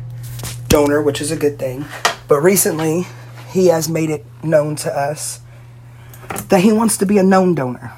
donor, 0.67 1.01
which 1.01 1.21
is 1.21 1.29
a 1.29 1.35
good 1.35 1.59
thing. 1.59 1.85
But 2.27 2.41
recently, 2.41 3.05
he 3.51 3.67
has 3.67 3.87
made 3.87 4.09
it 4.09 4.25
known 4.43 4.75
to 4.77 4.91
us 4.91 5.41
that 6.49 6.61
he 6.61 6.71
wants 6.71 6.97
to 6.97 7.05
be 7.05 7.19
a 7.19 7.23
known 7.23 7.53
donor. 7.53 7.93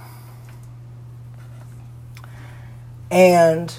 And 3.09 3.73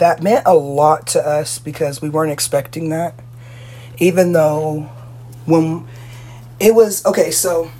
that 0.00 0.22
meant 0.22 0.42
a 0.46 0.54
lot 0.54 1.06
to 1.08 1.26
us 1.26 1.58
because 1.58 2.02
we 2.02 2.08
weren't 2.08 2.32
expecting 2.32 2.88
that. 2.88 3.14
Even 3.98 4.32
though 4.32 4.90
when 5.46 5.86
it 6.58 6.74
was 6.74 7.04
okay, 7.06 7.30
so 7.30 7.70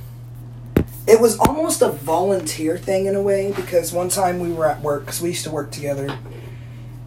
it 1.07 1.21
was 1.21 1.39
almost 1.39 1.83
a 1.83 1.91
volunteer 1.91 2.79
thing 2.79 3.07
in 3.07 3.17
a 3.17 3.23
way 3.23 3.53
because 3.53 3.93
one 3.93 4.09
time 4.09 4.39
we 4.39 4.53
were 4.53 4.67
at 4.67 4.81
work 4.81 5.07
because 5.07 5.21
we 5.21 5.31
used 5.31 5.45
to 5.45 5.51
work 5.51 5.71
together 5.71 6.17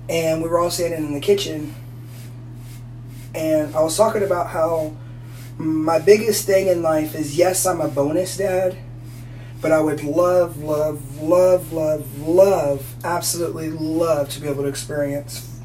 and 0.10 0.42
we 0.42 0.50
were 0.50 0.60
all 0.60 0.72
standing 0.72 1.06
in 1.06 1.14
the 1.14 1.20
kitchen 1.20 1.74
and 3.36 3.76
I 3.76 3.82
was 3.82 3.98
talking 3.98 4.24
about 4.24 4.48
how 4.48 4.96
my 5.58 6.00
biggest 6.00 6.46
thing 6.46 6.68
in 6.68 6.82
life 6.82 7.16
is 7.16 7.38
yes, 7.38 7.66
I'm 7.66 7.82
a 7.82 7.88
bonus 7.88 8.38
dad, 8.38 8.78
but 9.64 9.72
I 9.72 9.80
would 9.80 10.04
love, 10.04 10.62
love, 10.62 11.22
love, 11.22 11.72
love, 11.72 12.20
love, 12.20 12.96
absolutely 13.06 13.70
love 13.70 14.28
to 14.32 14.42
be 14.42 14.50
able 14.50 14.64
to 14.64 14.68
experience 14.68 15.58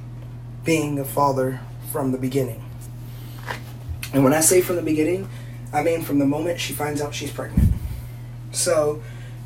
being 0.64 1.00
a 1.00 1.04
father 1.04 1.60
from 1.90 2.12
the 2.12 2.18
beginning. 2.18 2.64
And 4.14 4.22
when 4.22 4.32
I 4.32 4.38
say 4.38 4.62
from 4.62 4.76
the 4.76 4.82
beginning, 4.82 5.28
I 5.72 5.82
mean 5.82 6.02
from 6.02 6.20
the 6.20 6.24
moment 6.24 6.60
she 6.60 6.74
finds 6.74 7.00
out 7.00 7.12
she's 7.12 7.32
pregnant. 7.32 7.74
So 8.52 9.02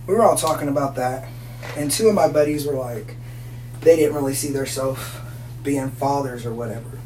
we 0.06 0.14
were 0.14 0.22
all 0.22 0.36
talking 0.36 0.68
about 0.68 0.96
that, 0.96 1.26
and 1.74 1.90
two 1.90 2.08
of 2.08 2.14
my 2.14 2.28
buddies 2.28 2.66
were 2.66 2.74
like, 2.74 3.16
they 3.80 3.96
didn't 3.96 4.14
really 4.14 4.34
see 4.34 4.52
themselves 4.52 5.00
being 5.62 5.90
fathers 5.92 6.44
or 6.44 6.52
whatever. 6.52 6.98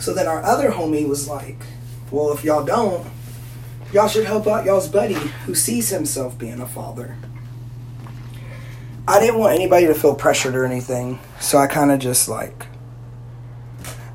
So 0.00 0.12
then 0.12 0.26
our 0.26 0.42
other 0.42 0.72
homie 0.72 1.08
was 1.08 1.28
like, 1.28 1.58
well, 2.10 2.32
if 2.32 2.42
y'all 2.42 2.64
don't, 2.64 3.06
y'all 3.92 4.08
should 4.08 4.26
help 4.26 4.46
out 4.46 4.64
y'all's 4.64 4.88
buddy 4.88 5.14
who 5.44 5.54
sees 5.54 5.88
himself 5.90 6.38
being 6.38 6.60
a 6.60 6.66
father. 6.66 7.16
I 9.08 9.20
didn't 9.20 9.38
want 9.38 9.54
anybody 9.54 9.86
to 9.86 9.94
feel 9.94 10.14
pressured 10.14 10.56
or 10.56 10.64
anything, 10.64 11.20
so 11.38 11.58
I 11.58 11.68
kind 11.68 11.92
of 11.92 12.00
just 12.00 12.28
like, 12.28 12.66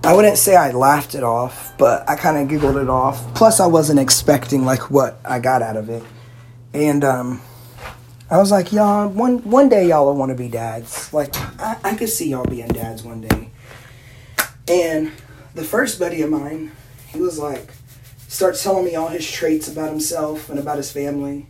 I 0.03 0.13
wouldn't 0.13 0.37
say 0.37 0.55
I 0.55 0.71
laughed 0.71 1.15
it 1.15 1.23
off, 1.23 1.77
but 1.77 2.09
I 2.09 2.15
kind 2.15 2.37
of 2.37 2.49
giggled 2.49 2.75
it 2.75 2.89
off. 2.89 3.33
Plus, 3.33 3.59
I 3.61 3.67
wasn't 3.67 3.99
expecting 3.99 4.65
like 4.65 4.91
what 4.91 5.19
I 5.23 5.39
got 5.39 5.61
out 5.61 5.77
of 5.77 5.89
it, 5.89 6.03
and 6.73 7.05
um, 7.05 7.41
I 8.29 8.37
was 8.37 8.51
like, 8.51 8.73
y'all, 8.73 9.07
one 9.07 9.37
one 9.49 9.69
day 9.69 9.87
y'all 9.87 10.07
will 10.07 10.17
want 10.17 10.31
to 10.31 10.35
be 10.35 10.49
dads. 10.49 11.13
Like, 11.13 11.33
I, 11.59 11.77
I 11.83 11.95
could 11.95 12.09
see 12.09 12.29
y'all 12.29 12.43
being 12.43 12.67
dads 12.67 13.03
one 13.03 13.21
day, 13.21 13.49
and 14.67 15.11
the 15.55 15.63
first 15.63 15.99
buddy 15.99 16.21
of 16.21 16.29
mine, 16.29 16.71
he 17.07 17.21
was 17.21 17.39
like, 17.39 17.71
starts 18.31 18.63
telling 18.63 18.85
me 18.85 18.95
all 18.95 19.09
his 19.09 19.29
traits 19.29 19.67
about 19.67 19.89
himself 19.89 20.49
and 20.49 20.57
about 20.57 20.77
his 20.77 20.89
family. 20.89 21.45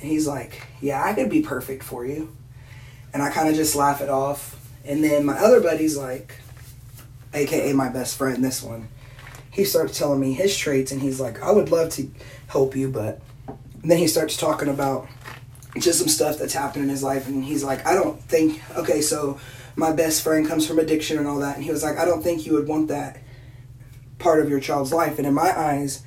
And 0.00 0.10
he's 0.10 0.26
like, 0.26 0.66
Yeah, 0.80 1.00
I 1.02 1.14
could 1.14 1.30
be 1.30 1.42
perfect 1.42 1.84
for 1.84 2.04
you. 2.04 2.36
And 3.14 3.22
I 3.22 3.30
kind 3.30 3.48
of 3.48 3.54
just 3.54 3.76
laugh 3.76 4.00
it 4.00 4.08
off. 4.08 4.56
And 4.84 5.02
then 5.02 5.24
my 5.24 5.38
other 5.38 5.60
buddy's 5.60 5.96
like, 5.96 6.34
AKA 7.32 7.72
my 7.72 7.88
best 7.88 8.16
friend, 8.16 8.44
this 8.44 8.62
one, 8.62 8.88
he 9.50 9.64
starts 9.64 9.96
telling 9.96 10.18
me 10.18 10.32
his 10.32 10.56
traits. 10.56 10.90
And 10.90 11.00
he's 11.00 11.20
like, 11.20 11.40
I 11.40 11.52
would 11.52 11.70
love 11.70 11.90
to 11.90 12.10
help 12.48 12.74
you, 12.74 12.90
but. 12.90 13.20
And 13.46 13.90
then 13.92 13.98
he 13.98 14.08
starts 14.08 14.36
talking 14.36 14.68
about 14.68 15.06
just 15.78 16.00
some 16.00 16.08
stuff 16.08 16.36
that's 16.36 16.52
happened 16.52 16.82
in 16.82 16.90
his 16.90 17.04
life. 17.04 17.28
And 17.28 17.44
he's 17.44 17.62
like, 17.62 17.86
I 17.86 17.94
don't 17.94 18.20
think, 18.22 18.60
okay, 18.76 19.02
so 19.02 19.38
my 19.76 19.92
best 19.92 20.22
friend 20.22 20.48
comes 20.48 20.66
from 20.66 20.80
addiction 20.80 21.16
and 21.16 21.28
all 21.28 21.38
that. 21.38 21.54
And 21.54 21.64
he 21.64 21.70
was 21.70 21.84
like, 21.84 21.96
I 21.96 22.04
don't 22.04 22.22
think 22.22 22.44
you 22.44 22.54
would 22.54 22.66
want 22.66 22.88
that 22.88 23.18
part 24.18 24.40
of 24.40 24.50
your 24.50 24.58
child's 24.58 24.92
life. 24.92 25.18
And 25.18 25.26
in 25.26 25.32
my 25.34 25.56
eyes, 25.56 26.02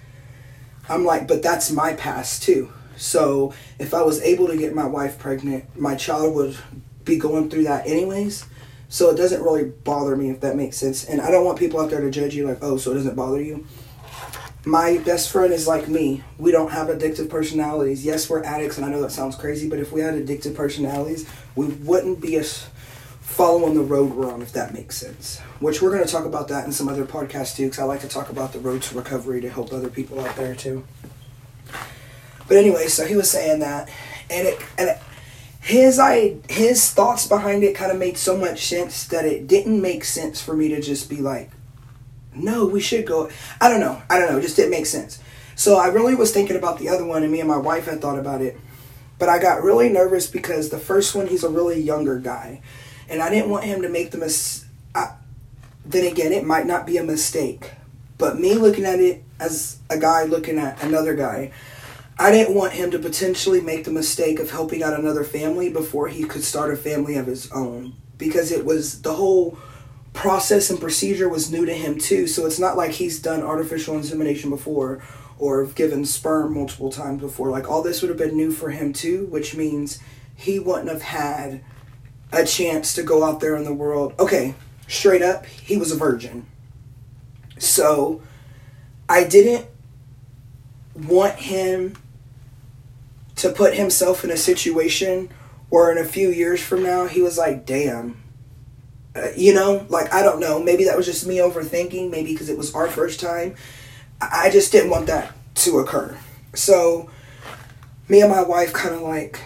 I'm 0.92 1.06
like, 1.06 1.28
but 1.28 1.42
that's 1.42 1.72
my 1.72 1.94
past 1.94 2.44
too. 2.44 2.72
So 2.98 3.54
if 3.80 3.94
I 3.94 4.02
was 4.04 4.22
able 4.22 4.48
to 4.48 4.58
get 4.58 4.76
my 4.76 4.86
wife 4.86 5.18
pregnant, 5.18 5.78
my 5.80 5.96
child 5.96 6.36
would 6.36 6.58
be 7.06 7.18
going 7.18 7.50
through 7.50 7.64
that 7.64 7.88
anyways. 7.88 8.46
So 8.90 9.10
it 9.10 9.16
doesn't 9.16 9.42
really 9.42 9.64
bother 9.64 10.18
me 10.18 10.30
if 10.30 10.42
that 10.42 10.58
makes 10.58 10.78
sense. 10.78 11.06
And 11.06 11.22
I 11.22 11.32
don't 11.32 11.46
want 11.46 11.58
people 11.58 11.80
out 11.80 11.90
there 11.90 12.02
to 12.02 12.12
judge 12.12 12.36
you 12.36 12.46
like, 12.46 12.60
oh, 12.62 12.78
so 12.78 12.92
it 12.92 12.96
doesn't 12.96 13.16
bother 13.16 13.42
you. 13.42 13.66
My 14.66 14.98
best 15.00 15.32
friend 15.32 15.52
is 15.54 15.66
like 15.66 15.88
me. 15.88 16.24
We 16.38 16.52
don't 16.52 16.72
have 16.72 16.90
addictive 16.90 17.30
personalities. 17.30 18.06
Yes, 18.06 18.30
we're 18.30 18.44
addicts, 18.44 18.78
and 18.78 18.86
I 18.86 18.90
know 18.90 19.02
that 19.02 19.12
sounds 19.12 19.36
crazy, 19.36 19.68
but 19.68 19.80
if 19.80 19.92
we 19.92 20.02
had 20.02 20.14
addictive 20.14 20.54
personalities, 20.54 21.28
we 21.56 21.68
wouldn't 21.68 22.22
be 22.22 22.36
as 22.36 22.68
following 23.32 23.74
the 23.74 23.82
road 23.82 24.14
we're 24.14 24.32
on, 24.32 24.42
if 24.42 24.52
that 24.54 24.74
makes 24.74 24.98
sense. 24.98 25.40
Which 25.60 25.82
we're 25.82 25.92
going 25.92 26.06
to 26.06 26.12
talk 26.12 26.26
about 26.26 26.50
that 26.50 26.66
in 26.66 26.72
some 26.72 26.90
other 26.90 27.06
podcasts 27.06 27.56
too, 27.56 27.66
because 27.66 27.80
I 27.80 27.86
like 27.86 28.02
to 28.02 28.08
talk 28.08 28.30
about 28.30 28.54
the 28.54 28.60
road 28.60 28.82
to 28.84 28.96
recovery 28.96 29.42
to 29.42 29.50
help 29.50 29.72
other 29.72 29.90
people 29.90 30.20
out 30.20 30.36
there 30.36 30.54
too. 30.54 30.86
But 32.48 32.58
anyway, 32.58 32.88
so 32.88 33.06
he 33.06 33.16
was 33.16 33.32
saying 33.32 33.60
that, 33.60 33.90
and 34.30 34.48
it 34.48 34.62
and 34.78 34.90
it, 34.90 35.00
his 35.62 35.98
I 35.98 36.38
his 36.50 36.92
thoughts 36.92 37.26
behind 37.28 37.64
it 37.64 37.76
kind 37.76 37.92
of 37.92 37.98
made 37.98 38.18
so 38.18 38.36
much 38.36 38.66
sense 38.66 39.06
that 39.08 39.26
it 39.26 39.48
didn't 39.48 39.82
make 39.82 40.04
sense 40.04 40.42
for 40.42 40.56
me 40.56 40.68
to 40.70 40.82
just 40.82 41.10
be 41.10 41.18
like, 41.18 41.52
no, 42.36 42.66
we 42.66 42.82
should 42.82 43.06
go. 43.06 43.30
I 43.62 43.70
don't 43.70 43.80
know. 43.80 44.02
I 44.10 44.20
don't 44.20 44.30
know. 44.30 44.38
It 44.38 44.42
just 44.42 44.58
didn't 44.58 44.72
make 44.72 44.86
sense. 44.86 45.20
So 45.56 45.78
I 45.78 45.88
really 45.88 46.16
was 46.16 46.34
thinking 46.34 46.58
about 46.58 46.80
the 46.80 46.90
other 46.90 47.06
one, 47.06 47.24
and 47.24 47.32
me 47.32 47.40
and 47.40 47.48
my 47.48 47.58
wife 47.58 47.86
had 47.86 48.02
thought 48.02 48.20
about 48.20 48.42
it. 48.42 48.58
But 49.18 49.30
I 49.30 49.40
got 49.40 49.64
really 49.64 49.88
nervous 49.88 50.28
because 50.28 50.70
the 50.70 50.80
first 50.80 51.16
one, 51.16 51.28
he's 51.28 51.44
a 51.44 51.50
really 51.50 51.80
younger 51.80 52.20
guy 52.20 52.62
and 53.12 53.22
I 53.22 53.30
didn't 53.30 53.50
want 53.50 53.66
him 53.66 53.82
to 53.82 53.90
make 53.90 54.12
the 54.12 54.18
mis. 54.18 54.66
I, 54.96 55.12
then 55.86 56.12
again, 56.12 56.32
it 56.32 56.46
might 56.46 56.66
not 56.66 56.88
be 56.88 56.98
a 56.98 57.04
mistake, 57.04 57.72
but 58.18 58.40
me 58.40 58.56
looking 58.56 58.86
at 58.86 59.00
it 59.00 59.24
as 59.40 59.80
a 59.90 60.00
guy 60.00 60.24
looking 60.24 60.58
at 60.58 60.82
another 60.82 61.14
guy, 61.14 61.52
I 62.18 62.32
didn't 62.32 62.56
want 62.56 62.74
him 62.74 62.92
to 62.92 63.00
potentially 63.00 63.62
make 63.62 63.84
the 63.84 63.92
mistake 63.92 64.40
of 64.40 64.52
helping 64.52 64.82
out 64.82 64.98
another 64.98 65.24
family 65.24 65.70
before 65.70 66.08
he 66.08 66.24
could 66.24 66.44
start 66.44 66.74
a 66.74 66.78
family 66.78 67.16
of 67.18 67.28
his 67.28 67.52
own 67.52 67.94
because 68.18 68.52
it 68.52 68.64
was 68.64 69.02
the 69.02 69.14
whole 69.14 69.58
process 70.14 70.70
and 70.70 70.80
procedure 70.80 71.28
was 71.28 71.52
new 71.52 71.66
to 71.66 71.74
him 71.74 71.98
too. 71.98 72.28
So 72.28 72.46
it's 72.46 72.60
not 72.60 72.78
like 72.78 72.92
he's 72.92 73.20
done 73.20 73.42
artificial 73.42 73.96
insemination 73.96 74.50
before 74.50 75.02
or 75.40 75.66
given 75.66 76.06
sperm 76.06 76.54
multiple 76.54 76.92
times 76.92 77.22
before. 77.22 77.50
Like 77.50 77.70
all 77.70 77.82
this 77.82 78.02
would 78.02 78.10
have 78.10 78.18
been 78.18 78.38
new 78.38 78.52
for 78.52 78.70
him 78.70 78.94
too, 78.94 79.26
which 79.28 79.56
means 79.56 80.00
he 80.36 80.60
wouldn't 80.60 80.90
have 80.90 81.02
had 81.02 81.64
a 82.32 82.46
chance 82.46 82.94
to 82.96 83.04
go 83.04 83.24
out 83.24 83.40
there 83.40 83.56
in 83.56 83.64
the 83.64 83.74
world. 83.74 84.14
Okay, 84.20 84.56
straight 84.88 85.22
up, 85.22 85.46
he 85.46 85.78
was 85.78 85.92
a 85.92 85.98
virgin. 85.98 86.46
So 87.58 88.22
I 89.08 89.24
didn't 89.24 89.68
want 90.96 91.36
him 91.36 91.96
to 93.36 93.50
put 93.50 93.74
himself 93.74 94.24
in 94.24 94.32
a 94.32 94.38
situation 94.38 95.30
where 95.70 95.92
in 95.92 95.98
a 95.98 96.08
few 96.08 96.30
years 96.30 96.62
from 96.62 96.84
now 96.84 97.08
he 97.08 97.22
was 97.22 97.38
like, 97.38 97.66
damn. 97.66 98.22
Uh, 99.16 99.28
you 99.36 99.54
know, 99.54 99.86
like 99.90 100.14
I 100.14 100.22
don't 100.22 100.40
know. 100.40 100.62
Maybe 100.62 100.86
that 100.86 100.96
was 100.96 101.06
just 101.06 101.28
me 101.28 101.38
overthinking. 101.38 102.10
Maybe 102.10 102.32
because 102.32 102.50
it 102.50 102.58
was 102.58 102.74
our 102.74 102.88
first 102.88 103.20
time. 103.20 103.56
I 104.22 104.50
just 104.50 104.72
didn't 104.72 104.90
want 104.90 105.08
that 105.08 105.34
to 105.56 105.80
occur. 105.80 106.18
So, 106.54 107.10
me 108.08 108.22
and 108.22 108.30
my 108.30 108.44
wife 108.44 108.72
kind 108.72 108.96
of 108.96 109.02
like 109.02 109.40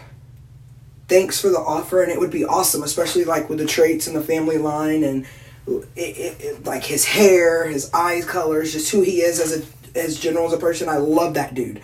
thanks 1.07 1.39
for 1.39 1.49
the 1.49 1.59
offer 1.59 2.01
and 2.01 2.11
it 2.11 2.19
would 2.19 2.31
be 2.31 2.45
awesome 2.45 2.83
especially 2.83 3.23
like 3.25 3.49
with 3.49 3.59
the 3.59 3.65
traits 3.65 4.07
and 4.07 4.15
the 4.15 4.21
family 4.21 4.57
line 4.57 5.03
and 5.03 5.25
it, 5.67 5.87
it, 5.95 6.41
it, 6.41 6.63
like 6.65 6.83
his 6.83 7.05
hair 7.05 7.67
his 7.67 7.91
eyes 7.93 8.25
colors 8.25 8.73
just 8.73 8.91
who 8.91 9.01
he 9.01 9.21
is 9.21 9.39
as 9.39 9.61
a 9.61 9.65
as 9.95 10.19
general 10.19 10.45
as 10.45 10.53
a 10.53 10.57
person. 10.57 10.89
I 10.89 10.97
love 10.97 11.35
that 11.35 11.53
dude. 11.53 11.81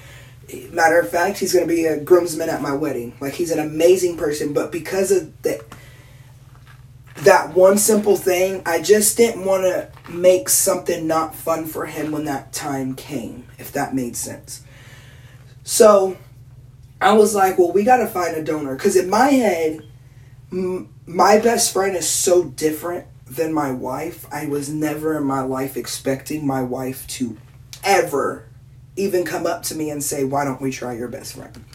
Matter 0.71 0.99
of 0.99 1.09
fact 1.09 1.37
he's 1.37 1.53
going 1.53 1.65
to 1.65 1.73
be 1.73 1.85
a 1.85 1.99
groomsman 1.99 2.49
at 2.49 2.61
my 2.61 2.73
wedding. 2.73 3.15
Like 3.21 3.33
he's 3.33 3.51
an 3.51 3.59
amazing 3.59 4.17
person 4.17 4.53
but 4.53 4.71
because 4.71 5.11
of 5.11 5.41
that 5.43 5.61
that 7.17 7.53
one 7.53 7.77
simple 7.77 8.15
thing 8.15 8.63
i 8.65 8.81
just 8.81 9.15
didn't 9.15 9.45
want 9.45 9.61
to 9.61 9.91
make 10.11 10.49
something 10.49 11.05
not 11.05 11.35
fun 11.35 11.65
for 11.65 11.85
him 11.85 12.11
when 12.11 12.25
that 12.25 12.51
time 12.51 12.95
came 12.95 13.45
if 13.59 13.71
that 13.71 13.93
made 13.93 14.15
sense. 14.15 14.63
So 15.63 16.17
I 17.01 17.13
was 17.13 17.33
like, 17.33 17.57
well, 17.57 17.71
we 17.71 17.83
got 17.83 17.97
to 17.97 18.07
find 18.07 18.35
a 18.35 18.43
donor. 18.43 18.75
Because 18.75 18.95
in 18.95 19.09
my 19.09 19.29
head, 19.29 19.81
m- 20.51 20.93
my 21.07 21.39
best 21.39 21.73
friend 21.73 21.95
is 21.95 22.07
so 22.07 22.45
different 22.45 23.07
than 23.25 23.53
my 23.53 23.71
wife, 23.71 24.25
I 24.31 24.45
was 24.45 24.69
never 24.69 25.17
in 25.17 25.23
my 25.23 25.41
life 25.41 25.77
expecting 25.77 26.45
my 26.45 26.61
wife 26.61 27.07
to 27.07 27.37
ever 27.83 28.45
even 28.95 29.23
come 29.23 29.45
up 29.47 29.63
to 29.63 29.75
me 29.75 29.89
and 29.89 30.03
say, 30.03 30.23
Why 30.23 30.45
don't 30.45 30.61
we 30.61 30.71
try 30.71 30.93
your 30.93 31.07
best 31.07 31.33
friend? 31.35 31.65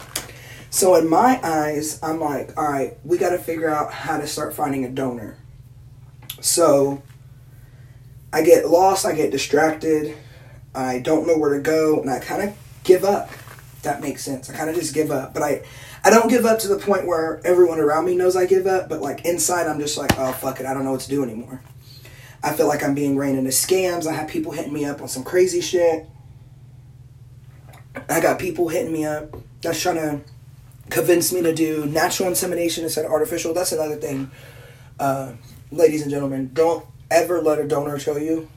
So, 0.69 0.95
in 0.95 1.09
my 1.09 1.39
eyes, 1.43 1.99
I'm 2.03 2.19
like, 2.19 2.55
All 2.57 2.71
right, 2.71 2.97
we 3.03 3.17
got 3.17 3.31
to 3.31 3.37
figure 3.39 3.69
out 3.69 3.91
how 3.91 4.17
to 4.17 4.27
start 4.27 4.53
finding 4.53 4.85
a 4.85 4.89
donor. 4.89 5.37
So, 6.39 7.01
I 8.31 8.43
get 8.43 8.69
lost, 8.69 9.05
I 9.05 9.13
get 9.13 9.31
distracted, 9.31 10.15
I 10.75 10.99
don't 10.99 11.25
know 11.25 11.37
where 11.37 11.55
to 11.55 11.61
go, 11.61 11.99
and 11.99 12.09
I 12.09 12.19
kind 12.19 12.43
of 12.43 12.55
give 12.83 13.03
up. 13.03 13.29
That 13.83 14.01
makes 14.01 14.23
sense. 14.23 14.49
I 14.49 14.55
kind 14.55 14.69
of 14.69 14.75
just 14.75 14.93
give 14.93 15.11
up. 15.11 15.33
But 15.33 15.43
I, 15.43 15.63
I 16.03 16.09
don't 16.09 16.29
give 16.29 16.45
up 16.45 16.59
to 16.59 16.67
the 16.67 16.77
point 16.77 17.05
where 17.05 17.39
everyone 17.45 17.79
around 17.79 18.05
me 18.05 18.15
knows 18.15 18.35
I 18.35 18.45
give 18.45 18.65
up, 18.65 18.89
but 18.89 19.01
like 19.01 19.25
inside, 19.25 19.67
I'm 19.67 19.79
just 19.79 19.97
like, 19.97 20.17
oh, 20.17 20.31
fuck 20.31 20.59
it, 20.59 20.65
I 20.65 20.73
don't 20.73 20.83
know 20.83 20.91
what 20.91 21.01
to 21.01 21.09
do 21.09 21.23
anymore. 21.23 21.61
I 22.43 22.53
feel 22.53 22.67
like 22.67 22.83
I'm 22.83 22.95
being 22.95 23.17
ran 23.17 23.35
into 23.35 23.49
scams. 23.49 24.07
I 24.07 24.13
have 24.13 24.27
people 24.27 24.51
hitting 24.51 24.73
me 24.73 24.85
up 24.85 25.01
on 25.01 25.07
some 25.07 25.23
crazy 25.23 25.61
shit. 25.61 26.07
I 28.09 28.21
got 28.21 28.39
people 28.39 28.69
hitting 28.69 28.93
me 28.93 29.05
up 29.05 29.35
that's 29.61 29.81
trying 29.81 29.95
to 29.95 30.21
convince 30.89 31.33
me 31.33 31.41
to 31.41 31.53
do 31.53 31.85
natural 31.85 32.29
insemination 32.29 32.83
instead 32.83 33.05
of 33.05 33.11
artificial. 33.11 33.53
That's 33.53 33.71
another 33.71 33.95
thing, 33.95 34.31
uh, 34.99 35.33
ladies 35.71 36.03
and 36.03 36.11
gentlemen. 36.11 36.51
Don't 36.53 36.85
ever 37.09 37.41
let 37.41 37.59
a 37.59 37.67
donor 37.67 37.97
tell 37.97 38.19
you 38.19 38.49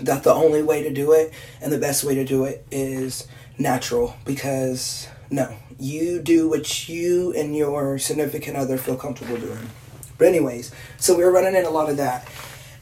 that 0.00 0.22
the 0.22 0.32
only 0.32 0.62
way 0.62 0.82
to 0.82 0.92
do 0.92 1.12
it 1.12 1.32
and 1.60 1.72
the 1.72 1.78
best 1.78 2.04
way 2.04 2.14
to 2.16 2.24
do 2.24 2.44
it 2.44 2.66
is 2.70 3.26
natural 3.58 4.16
because 4.24 5.08
no, 5.30 5.56
you 5.78 6.20
do 6.20 6.48
what 6.48 6.88
you 6.88 7.32
and 7.32 7.56
your 7.56 7.98
significant 7.98 8.56
other 8.56 8.78
feel 8.78 8.96
comfortable 8.96 9.36
doing. 9.36 9.70
But 10.18 10.28
anyways, 10.28 10.72
so 10.98 11.16
we 11.16 11.24
were 11.24 11.32
running 11.32 11.54
in 11.54 11.64
a 11.64 11.70
lot 11.70 11.90
of 11.90 11.96
that. 11.96 12.28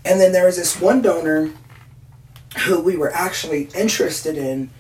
And 0.04 0.20
then 0.20 0.32
there 0.32 0.44
was 0.44 0.56
this 0.56 0.80
one 0.80 1.02
donor 1.02 1.50
who 2.60 2.80
we 2.80 2.96
were 2.96 3.12
actually 3.12 3.68
interested 3.74 4.36
in 4.36 4.70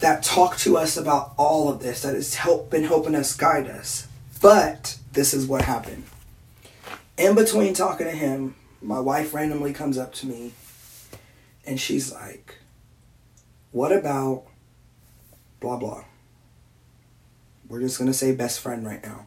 that 0.00 0.22
talked 0.22 0.60
to 0.60 0.76
us 0.76 0.96
about 0.96 1.32
all 1.36 1.68
of 1.68 1.80
this, 1.80 2.02
that 2.02 2.14
has 2.14 2.34
helped, 2.34 2.70
been 2.70 2.84
helping 2.84 3.14
us 3.14 3.34
guide 3.34 3.68
us. 3.68 4.06
But 4.40 4.98
this 5.12 5.32
is 5.32 5.46
what 5.46 5.62
happened. 5.62 6.04
In 7.16 7.34
between 7.34 7.74
talking 7.74 8.06
to 8.06 8.12
him, 8.12 8.54
my 8.82 9.00
wife 9.00 9.32
randomly 9.32 9.72
comes 9.72 9.96
up 9.96 10.12
to 10.14 10.26
me 10.26 10.52
and 11.64 11.80
she's 11.80 12.12
like, 12.12 12.58
What 13.70 13.92
about 13.92 14.44
blah 15.64 15.78
blah? 15.78 16.04
We're 17.68 17.80
just 17.80 17.98
going 17.98 18.10
to 18.10 18.16
say 18.16 18.34
best 18.34 18.60
friend 18.60 18.86
right 18.86 19.02
now. 19.02 19.24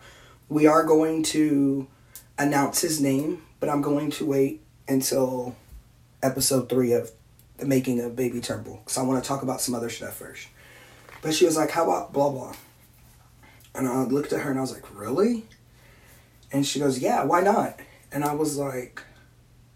We 0.50 0.68
are 0.68 0.84
going 0.84 1.24
to 1.24 1.88
announce 2.38 2.80
his 2.80 3.02
name, 3.02 3.42
but 3.60 3.70
I'm 3.70 3.82
going 3.82 4.12
to 4.12 4.26
wait 4.26 4.62
until 4.88 5.56
episode 6.22 6.70
three 6.70 6.94
of 6.94 7.12
the 7.58 7.66
making 7.66 8.00
of 8.02 8.16
Baby 8.16 8.40
Turnbull 8.40 8.78
because 8.84 9.00
I 9.00 9.02
want 9.02 9.22
to 9.22 9.28
talk 9.28 9.42
about 9.42 9.62
some 9.62 9.74
other 9.74 9.90
stuff 9.90 10.16
first. 10.16 10.48
But 11.24 11.34
she 11.34 11.46
was 11.46 11.58
like, 11.58 11.72
How 11.72 11.86
about 11.86 12.14
blah 12.14 12.30
blah? 12.30 12.56
And 13.74 13.88
I 13.88 14.04
looked 14.04 14.32
at 14.32 14.42
her 14.42 14.52
and 14.52 14.60
I 14.60 14.62
was 14.62 14.72
like, 14.72 14.96
Really? 14.96 15.44
And 16.52 16.68
she 16.68 16.80
goes, 16.80 17.00
Yeah, 17.00 17.24
why 17.24 17.42
not? 17.42 17.80
And 18.12 18.24
I 18.24 18.36
was 18.36 18.58
like, 18.58 19.02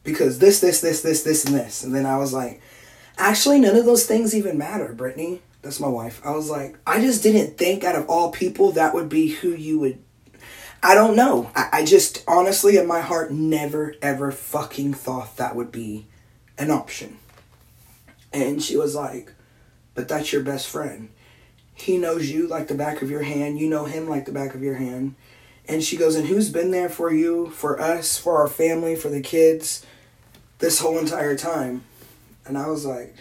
Because 0.03 0.37
this, 0.37 0.59
this, 0.59 0.79
this, 0.79 1.01
this, 1.01 1.23
this, 1.23 1.43
and 1.43 1.55
this. 1.55 1.83
And 1.83 1.95
then 1.95 2.05
I 2.05 2.17
was 2.17 2.33
like, 2.33 2.61
Actually, 3.17 3.59
none 3.59 3.75
of 3.75 3.85
those 3.85 4.05
things 4.05 4.35
even 4.35 4.59
matter, 4.59 4.93
Brittany. 4.93 5.41
That's 5.61 5.79
my 5.79 5.87
wife. 5.87 6.21
I 6.25 6.31
was 6.31 6.49
like, 6.49 6.77
I 6.87 7.01
just 7.01 7.21
didn't 7.21 7.57
think 7.57 7.83
out 7.83 7.95
of 7.95 8.09
all 8.09 8.31
people 8.31 8.71
that 8.73 8.93
would 8.93 9.09
be 9.09 9.29
who 9.29 9.49
you 9.49 9.79
would. 9.79 9.99
I 10.81 10.95
don't 10.95 11.15
know. 11.15 11.51
I, 11.55 11.69
I 11.73 11.85
just 11.85 12.23
honestly, 12.27 12.77
in 12.77 12.87
my 12.87 13.01
heart, 13.01 13.31
never 13.31 13.93
ever 14.01 14.31
fucking 14.31 14.95
thought 14.95 15.37
that 15.37 15.55
would 15.55 15.71
be 15.71 16.07
an 16.57 16.71
option. 16.71 17.17
And 18.33 18.61
she 18.61 18.77
was 18.77 18.95
like, 18.95 19.33
But 19.93 20.07
that's 20.07 20.33
your 20.33 20.41
best 20.41 20.67
friend. 20.67 21.09
He 21.73 21.97
knows 21.97 22.29
you 22.29 22.47
like 22.47 22.67
the 22.67 22.75
back 22.75 23.01
of 23.01 23.09
your 23.09 23.23
hand. 23.23 23.59
You 23.59 23.69
know 23.69 23.85
him 23.85 24.07
like 24.09 24.25
the 24.25 24.31
back 24.31 24.55
of 24.55 24.63
your 24.63 24.75
hand. 24.75 25.15
And 25.67 25.83
she 25.83 25.97
goes, 25.97 26.15
And 26.15 26.27
who's 26.27 26.49
been 26.49 26.71
there 26.71 26.89
for 26.89 27.11
you, 27.11 27.49
for 27.51 27.79
us, 27.79 28.17
for 28.17 28.37
our 28.37 28.47
family, 28.47 28.95
for 28.95 29.09
the 29.09 29.21
kids, 29.21 29.85
this 30.59 30.79
whole 30.79 30.97
entire 30.97 31.35
time? 31.35 31.83
And 32.45 32.57
I 32.57 32.67
was 32.67 32.85
like, 32.85 33.15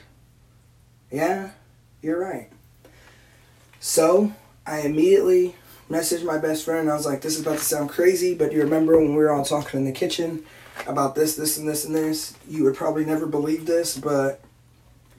Yeah, 1.11 1.51
you're 2.03 2.19
right. 2.19 2.49
So 3.81 4.33
I 4.67 4.81
immediately 4.81 5.55
messaged 5.91 6.25
my 6.25 6.39
best 6.39 6.65
friend. 6.65 6.91
I 6.91 6.95
was 6.95 7.07
like, 7.07 7.21
This 7.23 7.37
is 7.37 7.43
about 7.43 7.59
to 7.59 7.65
sound 7.65 7.91
crazy, 7.91 8.35
but 8.35 8.53
you 8.53 8.63
remember 8.63 8.99
when 8.99 9.11
we 9.11 9.17
were 9.17 9.31
all 9.31 9.45
talking 9.45 9.81
in 9.81 9.87
the 9.87 9.93
kitchen 9.93 10.45
about 10.87 11.15
this, 11.15 11.37
this, 11.37 11.59
and 11.59 11.69
this, 11.69 11.85
and 11.85 11.95
this? 11.95 12.35
You 12.49 12.65
would 12.65 12.77
probably 12.77 13.05
never 13.05 13.27
believe 13.27 13.67
this, 13.67 13.99
but 13.99 14.41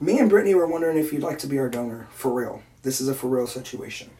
me 0.00 0.18
and 0.18 0.28
Brittany 0.28 0.54
were 0.54 0.66
wondering 0.66 0.98
if 0.98 1.12
you'd 1.12 1.22
like 1.22 1.38
to 1.40 1.46
be 1.46 1.58
our 1.58 1.68
donor 1.68 2.08
for 2.12 2.32
real. 2.32 2.62
This 2.82 3.00
is 3.00 3.08
a 3.08 3.14
for 3.14 3.28
real 3.28 3.46
situation. 3.46 4.10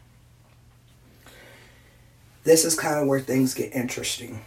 This 2.44 2.64
is 2.64 2.78
kind 2.78 2.98
of 2.98 3.06
where 3.06 3.20
things 3.20 3.54
get 3.54 3.74
interesting. 3.74 4.44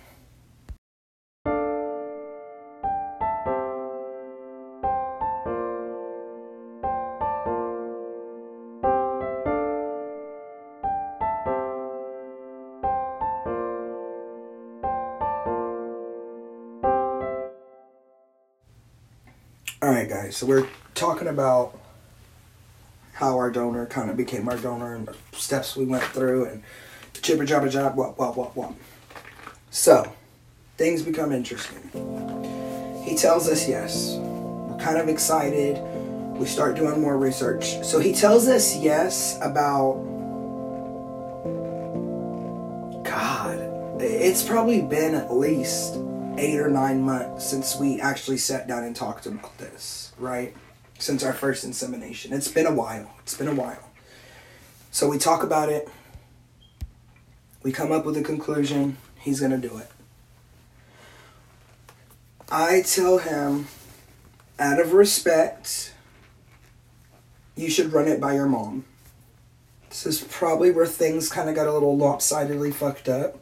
Right, 20.06 20.24
guys. 20.26 20.38
So 20.38 20.46
we're 20.46 20.68
talking 20.94 21.28
about 21.28 21.78
how 23.14 23.38
our 23.38 23.50
donor 23.50 23.86
kind 23.86 24.10
of 24.10 24.18
became 24.18 24.48
our 24.50 24.58
donor 24.58 24.96
and 24.96 25.08
the 25.08 25.16
steps 25.34 25.76
we 25.76 25.86
went 25.86 26.04
through 26.04 26.46
and 26.46 26.64
jibber 27.22 27.46
jabber 27.46 27.70
jab 27.70 27.96
what 27.96 28.18
what 28.18 28.36
what 28.36 28.56
what. 28.56 28.74
So 29.72 30.12
things 30.78 31.02
become 31.02 31.32
interesting. 31.32 31.82
He 33.04 33.16
tells 33.16 33.50
us 33.50 33.68
yes. 33.68 34.16
We're 34.18 34.78
kind 34.78 34.98
of 34.98 35.10
excited. 35.10 35.80
We 36.38 36.46
start 36.46 36.76
doing 36.76 37.02
more 37.02 37.18
research. 37.18 37.84
So 37.84 38.00
he 38.00 38.14
tells 38.14 38.48
us 38.48 38.76
yes 38.78 39.38
about 39.42 39.94
God. 43.04 43.60
It's 44.02 44.44
probably 44.44 44.82
been 44.82 45.16
at 45.16 45.34
least 45.34 45.96
eight 46.38 46.60
or 46.60 46.70
nine 46.70 47.02
months 47.02 47.46
since 47.46 47.78
we 47.78 48.00
actually 48.00 48.38
sat 48.38 48.68
down 48.68 48.84
and 48.84 48.96
talked 48.96 49.26
about 49.26 49.58
this, 49.58 50.14
right? 50.18 50.54
Since 51.00 51.24
our 51.24 51.34
first 51.34 51.64
insemination. 51.64 52.34
It's 52.34 52.48
been 52.48 52.66
a 52.66 52.74
while. 52.74 53.14
It's 53.20 53.36
been 53.36 53.48
a 53.48 53.56
while. 53.56 53.92
So 54.92 55.10
we 55.10 55.18
talk 55.18 55.44
about 55.44 55.70
it. 55.70 55.90
We 57.64 57.72
come 57.72 57.92
up 57.92 58.06
with 58.06 58.16
a 58.18 58.22
conclusion. 58.22 58.98
He's 59.20 59.40
going 59.40 59.60
to 59.60 59.68
do 59.68 59.78
it. 59.78 59.90
I 62.52 62.84
tell 62.86 63.18
him, 63.18 63.68
out 64.60 64.80
of 64.80 64.94
respect, 64.94 65.94
you 67.56 67.70
should 67.70 67.92
run 67.92 68.08
it 68.08 68.22
by 68.22 68.36
your 68.36 68.46
mom. 68.46 68.86
This 69.90 70.06
is 70.06 70.22
probably 70.22 70.72
where 70.72 70.86
things 70.86 71.30
kind 71.30 71.50
of 71.50 71.56
got 71.56 71.68
a 71.68 71.74
little 71.74 71.98
lopsidedly 71.98 72.72
fucked 72.72 73.10
up. 73.10 73.42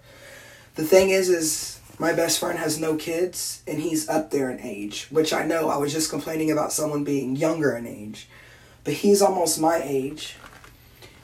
The 0.76 0.84
thing 0.84 1.10
is, 1.10 1.30
is 1.30 1.80
my 2.00 2.12
best 2.14 2.40
friend 2.40 2.58
has 2.58 2.80
no 2.80 2.96
kids 2.96 3.62
and 3.68 3.80
he's 3.80 4.10
up 4.10 4.32
there 4.32 4.50
in 4.50 4.60
age, 4.62 5.08
which 5.10 5.32
I 5.32 5.46
know 5.46 5.70
I 5.70 5.78
was 5.78 5.94
just 5.94 6.10
complaining 6.10 6.52
about 6.52 6.74
someone 6.74 7.04
being 7.04 7.36
younger 7.36 7.76
in 7.76 7.86
age, 7.86 8.28
but 8.84 8.96
he's 8.96 9.22
almost 9.22 9.60
my 9.60 9.80
age. 9.84 10.36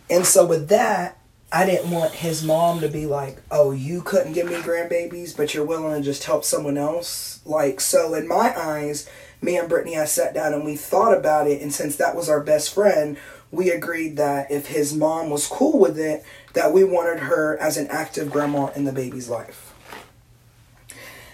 And 0.10 0.26
so 0.26 0.46
with 0.46 0.70
that, 0.70 1.18
I 1.52 1.66
didn't 1.66 1.90
want 1.90 2.14
his 2.14 2.44
mom 2.44 2.80
to 2.82 2.88
be 2.88 3.08
like, 3.08 3.42
"Oh, 3.50 3.72
you 3.72 4.02
couldn't 4.02 4.34
give 4.34 4.48
me 4.48 4.56
grandbabies, 4.58 5.36
but 5.36 5.54
you're 5.54 5.66
willing 5.66 5.96
to 5.96 6.06
just 6.06 6.26
help 6.26 6.46
someone 6.46 6.78
else." 6.78 7.40
Like 7.44 7.82
so 7.82 8.14
in 8.14 8.28
my 8.28 8.56
eyes, 8.56 9.08
me 9.42 9.58
and 9.58 9.68
Brittany 9.68 9.98
I 9.98 10.06
sat 10.06 10.36
down 10.36 10.54
and 10.54 10.64
we 10.64 10.76
thought 10.76 11.18
about 11.18 11.48
it 11.48 11.62
and 11.62 11.74
since 11.74 11.96
that 11.96 12.16
was 12.16 12.30
our 12.30 12.42
best 12.42 12.72
friend, 12.72 13.18
we 13.52 13.72
agreed 13.72 14.18
that 14.18 14.52
if 14.52 14.68
his 14.68 14.94
mom 14.94 15.32
was 15.32 15.48
cool 15.48 15.80
with 15.80 15.98
it, 15.98 16.24
that 16.54 16.72
we 16.72 16.84
wanted 16.84 17.22
her 17.22 17.58
as 17.58 17.78
an 17.78 17.88
active 17.88 18.30
grandma 18.32 18.68
in 18.76 18.84
the 18.84 18.92
baby's 18.92 19.30
life 19.30 19.69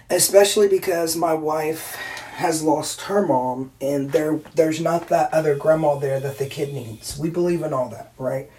especially 0.10 0.68
because 0.68 1.16
my 1.16 1.34
wife 1.34 1.96
has 2.36 2.62
lost 2.62 3.02
her 3.02 3.26
mom 3.26 3.72
and 3.80 4.12
there 4.12 4.42
there's 4.56 4.82
not 4.82 5.08
that 5.08 5.34
other 5.34 5.56
grandma 5.56 5.96
there 5.96 6.20
that 6.20 6.38
the 6.38 6.46
kid 6.46 6.74
needs. 6.74 7.18
We 7.18 7.30
believe 7.30 7.62
in 7.62 7.74
all 7.74 7.90
that, 7.90 8.14
right? 8.18 8.50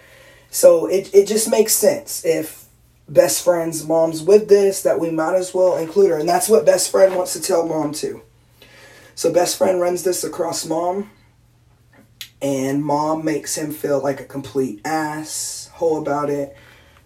So 0.49 0.87
it, 0.87 1.13
it 1.13 1.27
just 1.27 1.49
makes 1.49 1.73
sense 1.73 2.25
if 2.25 2.65
best 3.07 3.43
friend's 3.43 3.85
mom's 3.85 4.23
with 4.23 4.49
this 4.49 4.81
that 4.83 4.99
we 4.99 5.11
might 5.11 5.35
as 5.35 5.53
well 5.53 5.77
include 5.77 6.09
her. 6.09 6.17
And 6.17 6.27
that's 6.27 6.49
what 6.49 6.65
best 6.65 6.91
friend 6.91 7.15
wants 7.15 7.33
to 7.33 7.41
tell 7.41 7.67
mom 7.67 7.93
too. 7.93 8.23
So 9.15 9.31
best 9.31 9.57
friend 9.57 9.79
runs 9.79 10.03
this 10.03 10.23
across 10.23 10.65
mom 10.65 11.11
and 12.41 12.83
mom 12.83 13.23
makes 13.25 13.55
him 13.55 13.71
feel 13.71 14.01
like 14.01 14.19
a 14.19 14.25
complete 14.25 14.81
ass, 14.85 15.69
asshole 15.73 16.01
about 16.01 16.29
it, 16.29 16.55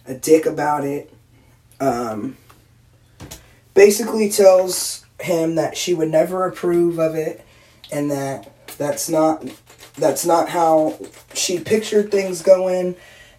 a 0.06 0.14
dick 0.14 0.46
about 0.46 0.86
it. 0.86 1.14
Um, 1.80 2.38
basically 3.74 4.30
tells 4.30 5.06
him 5.20 5.56
that 5.56 5.78
she 5.78 5.94
would 5.94 6.10
never 6.10 6.46
approve 6.46 7.00
of 7.00 7.16
it 7.16 7.46
and 7.92 8.10
that 8.10 8.52
that's 8.78 9.10
not 9.10 9.44
that's 9.96 10.26
not 10.26 10.50
how 10.50 10.98
she 11.34 11.60
pictured 11.60 12.12
things 12.12 12.42
going 12.42 12.96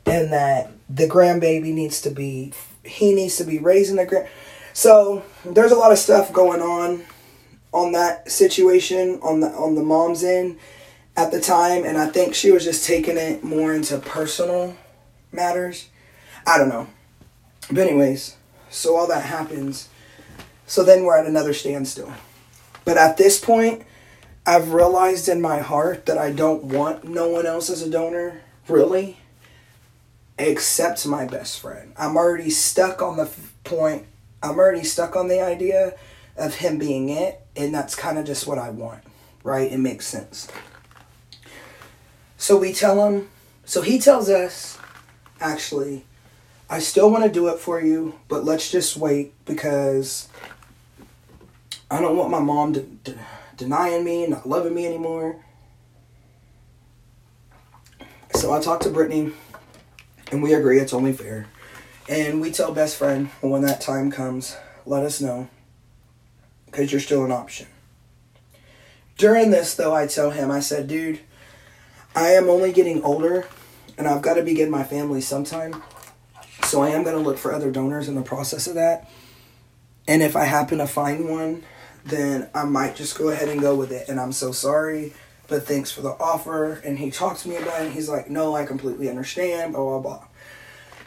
and 0.07 0.33
that 0.33 0.71
the 0.89 1.09
grandbaby 1.09 1.73
needs 1.73 2.01
to 2.01 2.11
be 2.11 2.53
he 2.85 3.15
needs 3.15 3.37
to 3.37 3.45
be 3.45 3.59
raising 3.59 3.97
the 3.97 4.07
grand 4.07 4.29
so 4.73 5.25
there's 5.45 5.73
a 5.73 5.77
lot 5.77 5.93
of 5.93 5.99
stuff 5.99 6.33
going 6.33 6.61
on 6.61 7.03
on 7.73 7.93
that 7.93 8.31
situation 8.31 9.19
on 9.23 9.41
the 9.41 9.49
on 9.49 9.75
the 9.75 9.83
mom's 9.83 10.23
end 10.23 10.59
at 11.17 11.31
the 11.31 11.41
time 11.41 11.85
and 11.85 11.99
I 11.99 12.07
think 12.07 12.35
she 12.35 12.53
was 12.53 12.65
just 12.65 12.87
taking 12.87 13.17
it 13.17 13.43
more 13.43 13.75
into 13.75 13.99
personal 13.99 14.77
matters. 15.33 15.89
I 16.47 16.59
don't 16.59 16.69
know. 16.69 16.89
But 17.69 17.87
anyways, 17.87 18.37
so 18.71 18.97
all 18.97 19.07
that 19.09 19.25
happens. 19.25 19.89
So 20.73 20.83
then 20.83 21.05
we're 21.05 21.19
at 21.19 21.27
another 21.27 21.53
standstill. 21.53 22.11
But 22.87 22.97
at 22.97 23.19
this 23.19 23.39
point, 23.39 23.83
I've 24.47 24.73
realized 24.73 25.29
in 25.29 25.39
my 25.39 25.59
heart 25.59 26.07
that 26.07 26.17
I 26.17 26.33
don't 26.33 26.65
want 26.65 27.05
no 27.05 27.29
one 27.29 27.45
else 27.45 27.69
as 27.69 27.83
a 27.83 27.91
donor, 27.91 28.41
really, 28.69 29.19
except 30.39 31.07
my 31.07 31.27
best 31.27 31.61
friend. 31.61 31.93
I'm 31.99 32.17
already 32.17 32.49
stuck 32.49 33.03
on 33.03 33.19
the 33.19 33.31
point, 33.65 34.07
I'm 34.43 34.59
already 34.59 34.83
stuck 34.83 35.15
on 35.15 35.29
the 35.29 35.43
idea 35.43 35.93
of 36.39 36.55
him 36.55 36.79
being 36.79 37.11
it, 37.11 37.43
and 37.55 37.75
that's 37.75 37.95
kind 37.95 38.17
of 38.17 38.25
just 38.25 38.47
what 38.47 38.57
I 38.57 38.71
want, 38.71 39.05
right? 39.45 39.71
It 39.71 39.77
makes 39.77 40.07
sense. 40.07 40.49
So 42.39 42.57
we 42.57 42.73
tell 42.73 43.07
him, 43.07 43.29
so 43.67 43.83
he 43.83 43.99
tells 43.99 44.31
us, 44.31 44.79
actually, 45.39 46.07
I 46.71 46.79
still 46.79 47.11
want 47.11 47.25
to 47.25 47.31
do 47.31 47.49
it 47.49 47.59
for 47.59 47.79
you, 47.79 48.19
but 48.29 48.47
let's 48.47 48.71
just 48.71 48.97
wait 48.97 49.35
because 49.45 50.31
I 51.93 52.01
don't 52.01 52.17
want 52.17 52.31
my 52.31 52.41
mom 52.41 52.73
to, 52.73 52.87
to 53.05 53.19
denying 53.59 54.03
me, 54.03 54.27
not 54.27 54.49
loving 54.49 54.75
me 54.75 54.87
anymore. 54.87 55.45
So 58.35 58.51
I 58.55 58.63
talked 58.63 58.85
to 58.85 58.89
Brittany, 58.89 59.35
and 60.31 60.43
we 60.43 60.55
agree 60.55 60.79
it's 60.79 60.95
only 60.95 61.13
fair. 61.13 61.49
And 62.09 62.41
we 62.41 62.51
tell 62.51 62.73
best 62.73 62.97
friend 62.97 63.29
when 63.43 63.61
that 63.61 63.83
time 63.83 64.11
comes, 64.11 64.57
let 64.87 65.05
us 65.05 65.21
know, 65.21 65.51
because 66.65 66.91
you're 66.91 67.01
still 67.01 67.27
an 67.27 67.31
option. 67.31 67.67
During 69.19 69.51
this, 69.51 69.75
though, 69.75 69.95
I 69.95 70.07
tell 70.07 70.31
him, 70.31 70.51
I 70.51 70.61
said, 70.61 70.89
dude, 70.89 71.21
I 72.17 72.31
am 72.31 72.49
only 72.49 72.73
getting 72.73 73.03
older, 73.03 73.47
and 73.99 74.09
I've 74.09 74.23
got 74.23 74.35
to 74.35 74.43
begin 74.43 74.71
my 74.71 74.83
family 74.83 75.21
sometime. 75.21 75.83
So 76.65 76.81
I 76.81 76.89
am 76.89 77.03
going 77.03 77.17
to 77.17 77.23
look 77.23 77.37
for 77.37 77.53
other 77.53 77.71
donors 77.71 78.09
in 78.09 78.15
the 78.15 78.23
process 78.23 78.67
of 78.67 78.77
that. 78.77 79.11
And 80.09 80.23
if 80.23 80.37
I 80.37 80.45
happen 80.45 80.79
to 80.79 80.87
find 80.87 81.29
one 81.29 81.65
then 82.05 82.49
I 82.55 82.65
might 82.65 82.97
just 82.97 83.17
go 83.17 83.29
ahead 83.29 83.49
and 83.49 83.61
go 83.61 83.75
with 83.75 83.93
it. 83.93 84.09
And 84.09 84.19
I'm 84.19 84.33
so 84.33 84.53
sorry, 84.53 85.13
but 85.49 85.67
thanks 85.67 85.91
for 85.91 86.03
the 86.03 86.11
offer. 86.11 86.75
And 86.85 86.99
he 86.99 87.11
talked 87.11 87.41
to 87.41 87.49
me 87.49 87.57
about 87.57 87.83
it. 87.83 87.93
he's 87.93 88.09
like, 88.09 88.29
no, 88.29 88.57
I 88.57 88.65
completely 88.65 89.09
understand, 89.09 89.73
blah, 89.73 89.83
blah, 89.83 90.01
blah. 90.01 90.25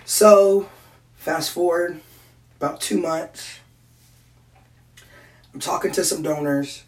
So, 0.05 0.69
fast 1.15 1.51
forward 1.51 1.99
about 2.57 2.79
two 2.79 3.01
months. 3.01 3.59
I'm 5.53 5.59
talking 5.59 5.91
to 5.93 6.03
some 6.03 6.21
donors, 6.21 6.83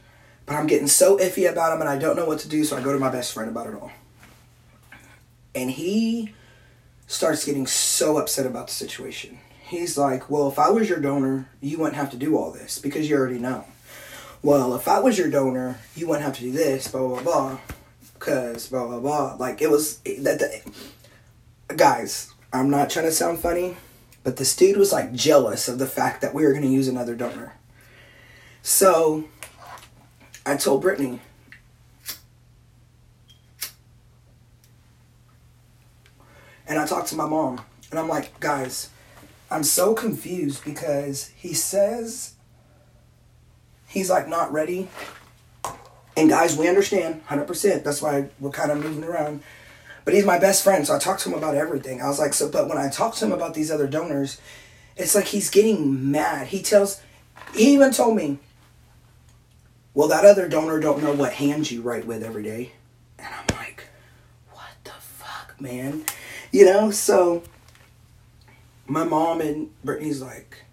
but 0.46 0.56
I'm 0.56 0.68
getting 0.68 0.88
so 0.88 1.18
iffy 1.18 1.50
about 1.50 1.72
them 1.72 1.82
and 1.82 1.90
I 1.90 1.98
don't 1.98 2.16
know 2.16 2.26
what 2.26 2.40
to 2.40 2.50
do. 2.50 2.64
So 2.64 2.78
I 2.78 2.82
go 2.82 2.94
to 2.94 3.00
my 3.00 3.10
best 3.10 3.34
friend 3.34 3.50
about 3.50 3.68
it 3.68 3.76
all. 3.76 3.92
And 5.56 5.72
he 5.72 6.34
starts 7.08 7.46
getting 7.46 7.66
so 7.66 8.18
upset 8.18 8.46
about 8.46 8.68
the 8.68 8.74
situation. 8.74 9.40
He's 9.62 9.98
like, 9.98 10.30
Well, 10.30 10.50
if 10.50 10.60
I 10.60 10.70
was 10.70 10.90
your 10.90 11.00
donor, 11.00 11.50
you 11.62 11.80
wouldn't 11.80 11.96
have 11.96 12.12
to 12.12 12.18
do 12.18 12.38
all 12.38 12.52
this 12.52 12.78
because 12.78 13.10
you 13.10 13.16
already 13.16 13.40
know 13.40 13.66
well, 14.44 14.76
if 14.76 14.88
I 14.88 15.00
was 15.00 15.18
your 15.18 15.30
donor, 15.30 15.80
you 15.96 16.08
wouldn't 16.08 16.26
have 16.26 16.36
to 16.38 16.42
do 16.42 16.52
this, 16.52 16.88
blah, 16.88 17.08
blah, 17.08 17.22
blah, 17.22 17.58
because 18.14 18.68
blah, 18.70 18.88
blah, 18.88 19.00
blah. 19.00 19.36
Like, 19.36 19.62
it 19.62 19.70
was, 19.70 19.98
that, 20.00 20.40
that, 20.40 21.76
guys, 21.76 22.34
I'm 22.54 22.70
not 22.70 22.90
trying 22.90 23.06
to 23.06 23.12
sound 23.12 23.40
funny, 23.40 23.78
but 24.24 24.38
this 24.38 24.56
dude 24.56 24.78
was 24.78 24.92
like 24.92 25.14
jealous 25.14 25.68
of 25.68 25.80
the 25.80 25.88
fact 25.88 26.22
that 26.22 26.34
we 26.34 26.44
were 26.44 26.52
going 26.52 26.64
to 26.64 26.70
use 26.70 26.88
another 26.88 27.16
donor. 27.16 27.54
So, 28.62 29.26
I 30.46 30.56
told 30.56 30.82
Brittany, 30.82 31.20
and 36.68 36.80
I 36.80 36.86
talked 36.86 37.08
to 37.10 37.16
my 37.16 37.28
mom, 37.28 37.62
and 37.90 38.00
I'm 38.00 38.08
like, 38.08 38.40
guys, 38.40 38.90
I'm 39.50 39.64
so 39.64 39.94
confused 39.94 40.64
because 40.64 41.28
he 41.36 41.54
says 41.54 42.34
he's 43.88 44.10
like 44.10 44.28
not 44.28 44.52
ready. 44.52 44.90
And 46.16 46.30
guys, 46.30 46.58
we 46.58 46.68
understand 46.68 47.26
100%. 47.28 47.84
That's 47.84 48.02
why 48.02 48.30
we're 48.40 48.50
kind 48.50 48.72
of 48.72 48.80
moving 48.84 49.04
around. 49.04 49.42
But 50.04 50.14
he's 50.14 50.26
my 50.26 50.40
best 50.40 50.64
friend, 50.64 50.88
so 50.88 50.96
I 50.96 51.00
talked 51.00 51.22
to 51.24 51.30
him 51.30 51.38
about 51.38 51.56
everything. 51.56 52.02
I 52.02 52.08
was 52.08 52.18
like, 52.18 52.34
so, 52.34 52.50
but 52.50 52.70
when 52.70 52.78
I 52.78 52.90
talked 52.90 53.18
to 53.18 53.26
him 53.26 53.34
about 53.34 53.54
these 53.54 53.70
other 53.70 53.88
donors, 53.88 54.40
it's 54.96 55.14
like 55.14 55.26
he's 55.26 55.50
getting 55.50 56.12
mad. 56.12 56.48
He 56.48 56.62
tells, 56.62 57.02
he 57.54 57.74
even 57.74 57.92
told 57.92 58.16
me, 58.16 58.40
well, 59.94 60.08
that 60.08 60.26
other 60.26 60.48
donor 60.48 60.80
don't 60.80 61.04
know 61.04 61.14
what 61.14 61.34
hands 61.34 61.72
you 61.72 61.82
write 61.82 62.08
with 62.08 62.24
every 62.24 62.44
day. 62.44 62.72
And 63.20 63.28
I'm 63.28 63.58
like, 63.58 63.84
what 64.52 64.70
the 64.84 64.92
fuck, 64.92 65.60
man? 65.60 66.04
You 66.52 66.66
know, 66.66 66.90
so 66.90 67.44
my 68.88 69.04
mom 69.04 69.42
and 69.42 69.70
Brittany's 69.84 70.22
like, 70.22 70.64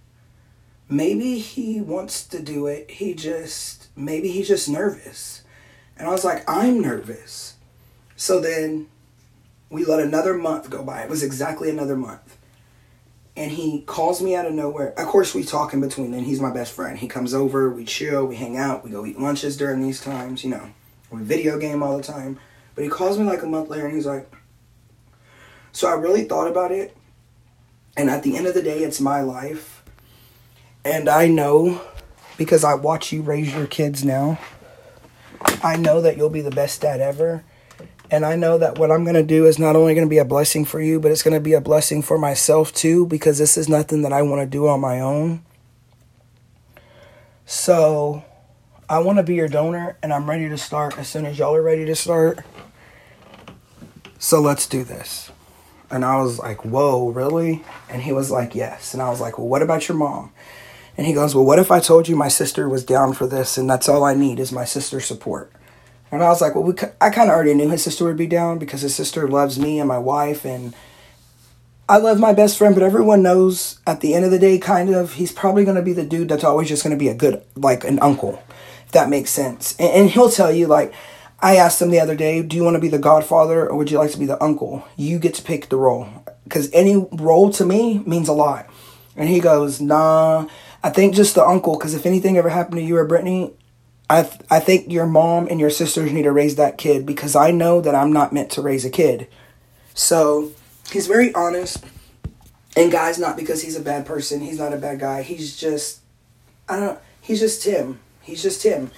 maybe 0.88 1.38
he 1.38 1.80
wants 1.80 2.26
to 2.28 2.42
do 2.42 2.66
it. 2.66 2.90
He 2.90 3.14
just, 3.14 3.88
maybe 3.96 4.28
he's 4.28 4.48
just 4.48 4.68
nervous. 4.68 5.42
And 5.96 6.08
I 6.08 6.10
was 6.10 6.24
like, 6.24 6.48
I'm 6.48 6.80
nervous. 6.80 7.54
So 8.16 8.40
then 8.40 8.88
we 9.70 9.84
let 9.84 10.00
another 10.00 10.34
month 10.34 10.70
go 10.70 10.82
by. 10.82 11.02
It 11.02 11.10
was 11.10 11.22
exactly 11.22 11.70
another 11.70 11.96
month. 11.96 12.38
And 13.36 13.50
he 13.50 13.82
calls 13.82 14.22
me 14.22 14.36
out 14.36 14.46
of 14.46 14.52
nowhere. 14.52 14.92
Of 14.98 15.06
course, 15.06 15.34
we 15.34 15.42
talk 15.42 15.72
in 15.72 15.80
between, 15.80 16.14
and 16.14 16.24
he's 16.24 16.40
my 16.40 16.52
best 16.52 16.72
friend. 16.72 16.96
He 16.96 17.08
comes 17.08 17.34
over, 17.34 17.68
we 17.68 17.84
chill, 17.84 18.26
we 18.26 18.36
hang 18.36 18.56
out, 18.56 18.84
we 18.84 18.90
go 18.90 19.04
eat 19.04 19.18
lunches 19.18 19.56
during 19.56 19.82
these 19.82 20.00
times, 20.00 20.44
you 20.44 20.50
know. 20.50 20.70
We 21.10 21.22
video 21.22 21.58
game 21.58 21.82
all 21.82 21.96
the 21.96 22.02
time. 22.02 22.38
But 22.76 22.84
he 22.84 22.90
calls 22.90 23.18
me 23.18 23.24
like 23.24 23.42
a 23.42 23.46
month 23.46 23.70
later, 23.70 23.86
and 23.86 23.94
he's 23.94 24.06
like, 24.06 24.32
So 25.72 25.88
I 25.88 25.94
really 25.94 26.24
thought 26.24 26.48
about 26.48 26.70
it. 26.70 26.96
And 27.96 28.08
at 28.08 28.22
the 28.22 28.36
end 28.36 28.46
of 28.46 28.54
the 28.54 28.62
day, 28.62 28.80
it's 28.80 29.00
my 29.00 29.20
life 29.20 29.73
and 30.84 31.08
I 31.08 31.26
know 31.28 31.80
because 32.36 32.64
I 32.64 32.74
watch 32.74 33.12
you 33.12 33.22
raise 33.22 33.54
your 33.54 33.66
kids 33.66 34.04
now. 34.04 34.38
I 35.62 35.76
know 35.76 36.00
that 36.00 36.16
you'll 36.16 36.30
be 36.30 36.40
the 36.40 36.50
best 36.50 36.80
dad 36.80 37.00
ever. 37.00 37.44
And 38.10 38.24
I 38.24 38.36
know 38.36 38.58
that 38.58 38.78
what 38.78 38.92
I'm 38.92 39.02
going 39.02 39.14
to 39.14 39.22
do 39.22 39.46
is 39.46 39.58
not 39.58 39.76
only 39.76 39.94
going 39.94 40.06
to 40.06 40.10
be 40.10 40.18
a 40.18 40.24
blessing 40.24 40.64
for 40.64 40.80
you, 40.80 41.00
but 41.00 41.10
it's 41.10 41.22
going 41.22 41.34
to 41.34 41.40
be 41.40 41.54
a 41.54 41.60
blessing 41.60 42.02
for 42.02 42.18
myself 42.18 42.72
too, 42.72 43.06
because 43.06 43.38
this 43.38 43.56
is 43.56 43.68
nothing 43.68 44.02
that 44.02 44.12
I 44.12 44.22
want 44.22 44.42
to 44.42 44.46
do 44.46 44.68
on 44.68 44.80
my 44.80 45.00
own. 45.00 45.42
So 47.46 48.24
I 48.88 48.98
want 48.98 49.18
to 49.18 49.24
be 49.24 49.34
your 49.34 49.48
donor, 49.48 49.96
and 50.02 50.12
I'm 50.12 50.28
ready 50.28 50.48
to 50.48 50.58
start 50.58 50.98
as 50.98 51.08
soon 51.08 51.24
as 51.24 51.38
y'all 51.38 51.54
are 51.54 51.62
ready 51.62 51.86
to 51.86 51.94
start. 51.94 52.40
So 54.18 54.40
let's 54.40 54.66
do 54.66 54.84
this. 54.84 55.30
And 55.90 56.04
I 56.04 56.20
was 56.20 56.38
like, 56.38 56.64
whoa, 56.64 57.08
really? 57.08 57.64
And 57.88 58.02
he 58.02 58.12
was 58.12 58.30
like, 58.30 58.54
yes. 58.54 58.94
And 58.94 59.02
I 59.02 59.10
was 59.10 59.20
like, 59.20 59.38
well, 59.38 59.48
what 59.48 59.62
about 59.62 59.88
your 59.88 59.96
mom? 59.96 60.32
And 60.96 61.06
he 61.06 61.12
goes, 61.12 61.34
Well, 61.34 61.44
what 61.44 61.58
if 61.58 61.70
I 61.70 61.80
told 61.80 62.08
you 62.08 62.16
my 62.16 62.28
sister 62.28 62.68
was 62.68 62.84
down 62.84 63.12
for 63.12 63.26
this 63.26 63.56
and 63.56 63.68
that's 63.68 63.88
all 63.88 64.04
I 64.04 64.14
need 64.14 64.38
is 64.38 64.52
my 64.52 64.64
sister's 64.64 65.04
support? 65.04 65.52
And 66.10 66.22
I 66.22 66.28
was 66.28 66.40
like, 66.40 66.54
Well, 66.54 66.64
we, 66.64 66.74
I 67.00 67.10
kind 67.10 67.30
of 67.30 67.34
already 67.34 67.54
knew 67.54 67.68
his 67.68 67.82
sister 67.82 68.04
would 68.04 68.16
be 68.16 68.26
down 68.26 68.58
because 68.58 68.82
his 68.82 68.94
sister 68.94 69.28
loves 69.28 69.58
me 69.58 69.78
and 69.78 69.88
my 69.88 69.98
wife 69.98 70.44
and 70.44 70.74
I 71.86 71.98
love 71.98 72.18
my 72.18 72.32
best 72.32 72.56
friend, 72.56 72.74
but 72.74 72.82
everyone 72.82 73.22
knows 73.22 73.78
at 73.86 74.00
the 74.00 74.14
end 74.14 74.24
of 74.24 74.30
the 74.30 74.38
day, 74.38 74.58
kind 74.58 74.94
of, 74.94 75.14
he's 75.14 75.32
probably 75.32 75.64
going 75.64 75.76
to 75.76 75.82
be 75.82 75.92
the 75.92 76.04
dude 76.04 76.30
that's 76.30 76.44
always 76.44 76.68
just 76.68 76.82
going 76.82 76.96
to 76.96 76.98
be 76.98 77.08
a 77.08 77.14
good, 77.14 77.42
like 77.56 77.84
an 77.84 77.98
uncle, 77.98 78.42
if 78.86 78.92
that 78.92 79.10
makes 79.10 79.28
sense. 79.28 79.76
And, 79.78 79.92
and 79.92 80.10
he'll 80.10 80.30
tell 80.30 80.50
you, 80.50 80.66
like, 80.66 80.94
I 81.40 81.56
asked 81.56 81.82
him 81.82 81.90
the 81.90 82.00
other 82.00 82.16
day, 82.16 82.40
do 82.40 82.56
you 82.56 82.64
want 82.64 82.76
to 82.76 82.80
be 82.80 82.88
the 82.88 82.98
godfather 82.98 83.68
or 83.68 83.76
would 83.76 83.90
you 83.90 83.98
like 83.98 84.12
to 84.12 84.18
be 84.18 84.24
the 84.24 84.42
uncle? 84.42 84.88
You 84.96 85.18
get 85.18 85.34
to 85.34 85.42
pick 85.42 85.68
the 85.68 85.76
role. 85.76 86.08
Because 86.44 86.70
any 86.72 87.06
role 87.12 87.50
to 87.50 87.66
me 87.66 87.98
means 88.06 88.28
a 88.28 88.32
lot. 88.32 88.66
And 89.14 89.28
he 89.28 89.40
goes, 89.40 89.78
nah, 89.78 90.46
I 90.84 90.90
think 90.90 91.14
just 91.14 91.34
the 91.34 91.42
uncle, 91.42 91.78
because 91.78 91.94
if 91.94 92.04
anything 92.04 92.36
ever 92.36 92.50
happened 92.50 92.76
to 92.76 92.82
you 92.82 92.98
or 92.98 93.06
Brittany, 93.06 93.54
I 94.10 94.24
th- 94.24 94.42
I 94.50 94.60
think 94.60 94.92
your 94.92 95.06
mom 95.06 95.48
and 95.48 95.58
your 95.58 95.70
sisters 95.70 96.12
need 96.12 96.24
to 96.24 96.30
raise 96.32 96.56
that 96.56 96.76
kid 96.76 97.06
because 97.06 97.34
I 97.34 97.52
know 97.52 97.80
that 97.80 97.94
I'm 97.94 98.12
not 98.12 98.34
meant 98.34 98.50
to 98.52 98.60
raise 98.60 98.84
a 98.84 98.90
kid. 98.90 99.26
So 99.94 100.52
he's 100.92 101.06
very 101.06 101.34
honest, 101.34 101.82
and 102.76 102.92
guys, 102.92 103.18
not 103.18 103.38
because 103.38 103.62
he's 103.62 103.76
a 103.76 103.80
bad 103.80 104.04
person. 104.04 104.42
He's 104.42 104.58
not 104.58 104.74
a 104.74 104.76
bad 104.76 105.00
guy. 105.00 105.22
He's 105.22 105.56
just 105.56 106.00
I 106.68 106.78
don't. 106.78 106.98
He's 107.22 107.40
just 107.40 107.64
him. 107.64 108.00
He's 108.20 108.42
just 108.42 108.62
him. 108.62 108.90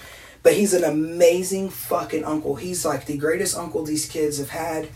But 0.43 0.55
he's 0.55 0.73
an 0.73 0.83
amazing 0.83 1.69
fucking 1.69 2.25
uncle. 2.25 2.55
He's 2.55 2.83
like 2.83 3.05
the 3.05 3.17
greatest 3.17 3.57
uncle 3.57 3.85
these 3.85 4.09
kids 4.09 4.39
have 4.39 4.49
had. 4.49 4.89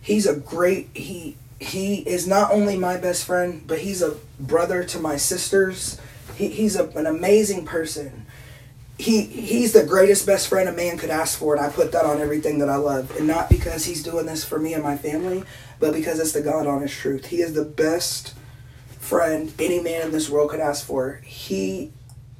He's 0.00 0.26
a 0.26 0.36
great 0.36 0.90
he 0.94 1.36
he 1.58 1.96
is 2.08 2.24
not 2.24 2.52
only 2.52 2.76
my 2.76 2.98
best 2.98 3.24
friend, 3.24 3.64
but 3.66 3.80
he's 3.80 4.00
a 4.00 4.14
brother 4.38 4.84
to 4.84 5.00
my 5.00 5.16
sisters 5.16 6.00
he, 6.36 6.48
he's 6.48 6.76
a, 6.76 6.88
an 6.90 7.06
amazing 7.06 7.64
person 7.64 8.26
he 8.98 9.22
he's 9.22 9.72
the 9.72 9.84
greatest 9.84 10.26
best 10.26 10.48
friend 10.48 10.68
a 10.68 10.72
man 10.72 10.96
could 10.96 11.10
ask 11.10 11.38
for, 11.38 11.54
and 11.54 11.64
I 11.64 11.68
put 11.68 11.92
that 11.92 12.04
on 12.04 12.20
everything 12.20 12.58
that 12.60 12.68
I 12.68 12.76
love, 12.76 13.14
and 13.16 13.26
not 13.26 13.50
because 13.50 13.84
he's 13.84 14.02
doing 14.02 14.26
this 14.26 14.44
for 14.44 14.58
me 14.58 14.72
and 14.74 14.82
my 14.82 14.96
family, 14.96 15.44
but 15.78 15.92
because 15.92 16.18
it's 16.18 16.32
the 16.32 16.40
God 16.40 16.66
honest 16.66 16.94
truth. 16.94 17.26
He 17.26 17.42
is 17.42 17.52
the 17.52 17.64
best 17.64 18.34
friend 18.98 19.52
any 19.58 19.80
man 19.80 20.06
in 20.06 20.12
this 20.12 20.30
world 20.30 20.50
could 20.50 20.60
ask 20.60 20.84
for. 20.84 21.20
He, 21.24 21.92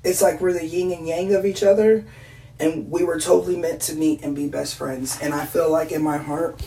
it's 0.03 0.23
like 0.23 0.41
we're 0.41 0.53
the 0.53 0.67
yin 0.67 0.93
and 0.93 1.07
yang 1.07 1.35
of 1.35 1.45
each 1.45 1.63
other, 1.63 2.07
and 2.59 2.91
we 2.91 3.05
were 3.05 3.21
totally 3.21 3.57
meant 3.57 3.83
to 3.83 3.95
meet 3.95 4.23
and 4.23 4.35
be 4.35 4.49
best 4.49 4.77
friends. 4.77 5.19
And 5.21 5.35
I 5.35 5.45
feel 5.45 5.71
like 5.71 5.93
in 5.93 6.03
my 6.03 6.17
heart, 6.17 6.63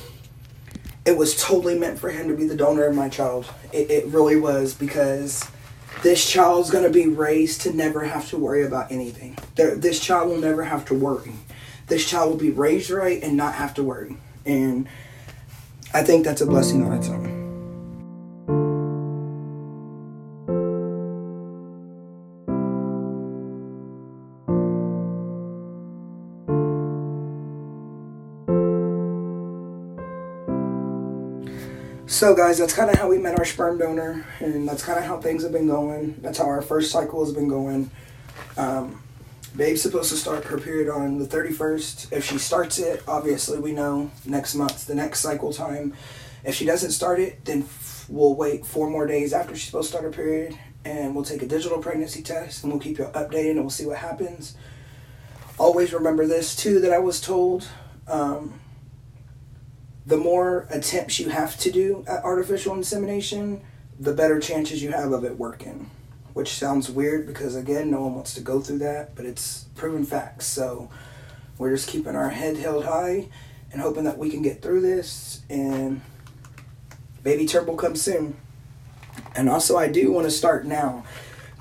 it 1.03 1.17
was 1.17 1.41
totally 1.41 1.77
meant 1.77 1.97
for 1.97 2.09
him 2.09 2.27
to 2.27 2.35
be 2.35 2.45
the 2.45 2.55
donor 2.55 2.85
of 2.85 2.95
my 2.95 3.09
child. 3.09 3.47
It, 3.73 3.89
it 3.89 4.05
really 4.07 4.35
was 4.35 4.75
because 4.75 5.49
this 6.02 6.30
child's 6.30 6.69
going 6.69 6.86
to 6.86 6.89
be 6.89 7.08
raised 7.08 7.62
to 7.62 7.73
never 7.73 8.06
have 8.06 8.30
to 8.30 8.38
worry 8.38 8.65
about 8.65 8.91
anything. 8.91 9.38
This 9.56 9.99
child 9.99 10.30
will 10.30 10.38
never 10.38 10.63
have 10.63 10.86
to 10.86 10.93
worry. 10.93 11.34
This 11.88 12.10
child 12.10 12.30
will 12.30 12.38
be 12.38 12.52
raised 12.52 12.89
right 12.89 13.21
and 13.21 13.36
not 13.36 13.56
have 13.56 13.73
to 13.75 13.84
worry. 13.84 14.15
And 14.45 14.88
I 15.93 16.04
think 16.04 16.23
that's 16.23 16.41
a 16.41 16.45
blessing 16.45 16.84
on 16.86 16.93
its 16.93 17.10
own. 17.10 17.38
So, 32.19 32.36
guys, 32.36 32.58
that's 32.58 32.73
kind 32.73 32.89
of 32.89 32.97
how 32.97 33.08
we 33.08 33.17
met 33.17 33.39
our 33.39 33.45
sperm 33.45 33.77
donor, 33.77 34.25
and 34.41 34.67
that's 34.67 34.84
kind 34.84 34.99
of 34.99 35.05
how 35.05 35.21
things 35.21 35.41
have 35.43 35.53
been 35.53 35.67
going. 35.67 36.17
That's 36.19 36.38
how 36.38 36.47
our 36.47 36.62
first 36.62 36.91
cycle 36.91 37.23
has 37.23 37.34
been 37.34 37.47
going. 37.47 37.91
Um, 38.58 39.01
Babe's 39.55 39.82
supposed 39.82 40.10
to 40.10 40.17
start 40.17 40.43
her 40.43 40.58
period 40.58 40.89
on 40.89 41.19
the 41.19 41.25
31st. 41.25 42.12
If 42.12 42.25
she 42.25 42.38
starts 42.38 42.77
it, 42.77 43.03
obviously 43.08 43.58
we 43.60 43.71
know 43.71 44.12
next 44.25 44.55
month, 44.55 44.86
the 44.86 44.95
next 44.95 45.21
cycle 45.21 45.53
time. 45.53 45.93
If 46.43 46.55
she 46.55 46.65
doesn't 46.65 46.91
start 46.91 47.21
it, 47.21 47.45
then 47.45 47.62
f- 47.62 48.05
we'll 48.10 48.36
wait 48.36 48.65
four 48.65 48.89
more 48.89 49.08
days 49.08 49.32
after 49.32 49.55
she's 49.55 49.67
supposed 49.67 49.93
to 49.93 49.97
start 49.97 50.03
her 50.03 50.12
period, 50.12 50.60
and 50.84 51.15
we'll 51.15 51.23
take 51.23 51.41
a 51.41 51.47
digital 51.47 51.77
pregnancy 51.77 52.21
test, 52.21 52.65
and 52.65 52.73
we'll 52.73 52.82
keep 52.82 52.97
you 52.97 53.05
updated, 53.05 53.51
and 53.51 53.62
we'll 53.62 53.69
see 53.69 53.86
what 53.86 53.99
happens. 53.99 54.58
Always 55.58 55.93
remember 55.93 56.27
this, 56.27 56.53
too, 56.53 56.82
that 56.82 56.91
I 56.91 56.99
was 56.99 57.21
told. 57.21 57.69
Um, 58.10 58.60
the 60.05 60.17
more 60.17 60.67
attempts 60.69 61.19
you 61.19 61.29
have 61.29 61.57
to 61.59 61.71
do 61.71 62.03
at 62.07 62.23
artificial 62.23 62.73
insemination, 62.75 63.62
the 63.99 64.13
better 64.13 64.39
chances 64.39 64.81
you 64.81 64.91
have 64.91 65.12
of 65.12 65.23
it 65.23 65.38
working. 65.38 65.89
Which 66.33 66.53
sounds 66.53 66.89
weird 66.89 67.27
because, 67.27 67.55
again, 67.55 67.91
no 67.91 68.01
one 68.01 68.15
wants 68.15 68.33
to 68.35 68.41
go 68.41 68.62
through 68.62 68.79
that, 68.79 69.15
but 69.15 69.25
it's 69.25 69.65
proven 69.75 70.05
facts. 70.05 70.45
So 70.45 70.89
we're 71.57 71.71
just 71.71 71.89
keeping 71.89 72.15
our 72.15 72.29
head 72.29 72.57
held 72.57 72.85
high 72.85 73.27
and 73.71 73.81
hoping 73.81 74.05
that 74.05 74.17
we 74.17 74.29
can 74.29 74.41
get 74.41 74.62
through 74.62 74.81
this 74.81 75.41
and 75.49 76.01
baby 77.23 77.45
Turnbull 77.45 77.75
comes 77.75 78.01
soon. 78.01 78.38
And 79.35 79.49
also, 79.49 79.77
I 79.77 79.88
do 79.88 80.12
want 80.12 80.25
to 80.25 80.31
start 80.31 80.65
now. 80.65 81.03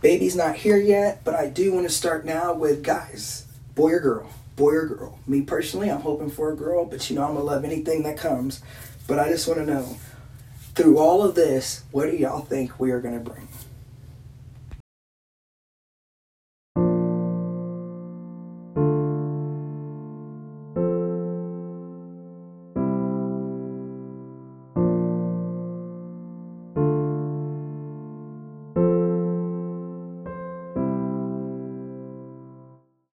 Baby's 0.01 0.37
not 0.37 0.57
here 0.57 0.77
yet, 0.79 1.25
but 1.25 1.35
I 1.35 1.49
do 1.49 1.73
want 1.73 1.87
to 1.87 1.93
start 1.93 2.25
now 2.25 2.53
with 2.53 2.85
guys, 2.85 3.47
boy 3.75 3.93
or 3.93 4.01
girl 4.01 4.31
boy 4.59 4.73
or 4.73 4.87
girl. 4.87 5.19
Me 5.27 5.41
personally, 5.41 5.91
I'm 5.91 6.01
hoping 6.01 6.29
for 6.29 6.53
a 6.53 6.57
girl, 6.57 6.85
but 6.85 7.09
you 7.09 7.17
know 7.17 7.23
I'm 7.23 7.35
gonna 7.35 7.45
love 7.45 7.65
anything 7.65 8.03
that 8.03 8.19
comes. 8.19 8.61
But 9.07 9.19
I 9.19 9.31
just 9.31 9.49
want 9.49 9.61
to 9.61 9.67
know, 9.67 9.97
through 10.75 10.99
all 10.99 11.23
of 11.23 11.35
this, 11.35 11.85
what 11.93 12.11
do 12.11 12.17
y'all 12.17 12.41
think 12.41 12.79
we 12.79 12.91
are 12.91 13.01
gonna 13.01 13.21
bring? 13.21 13.48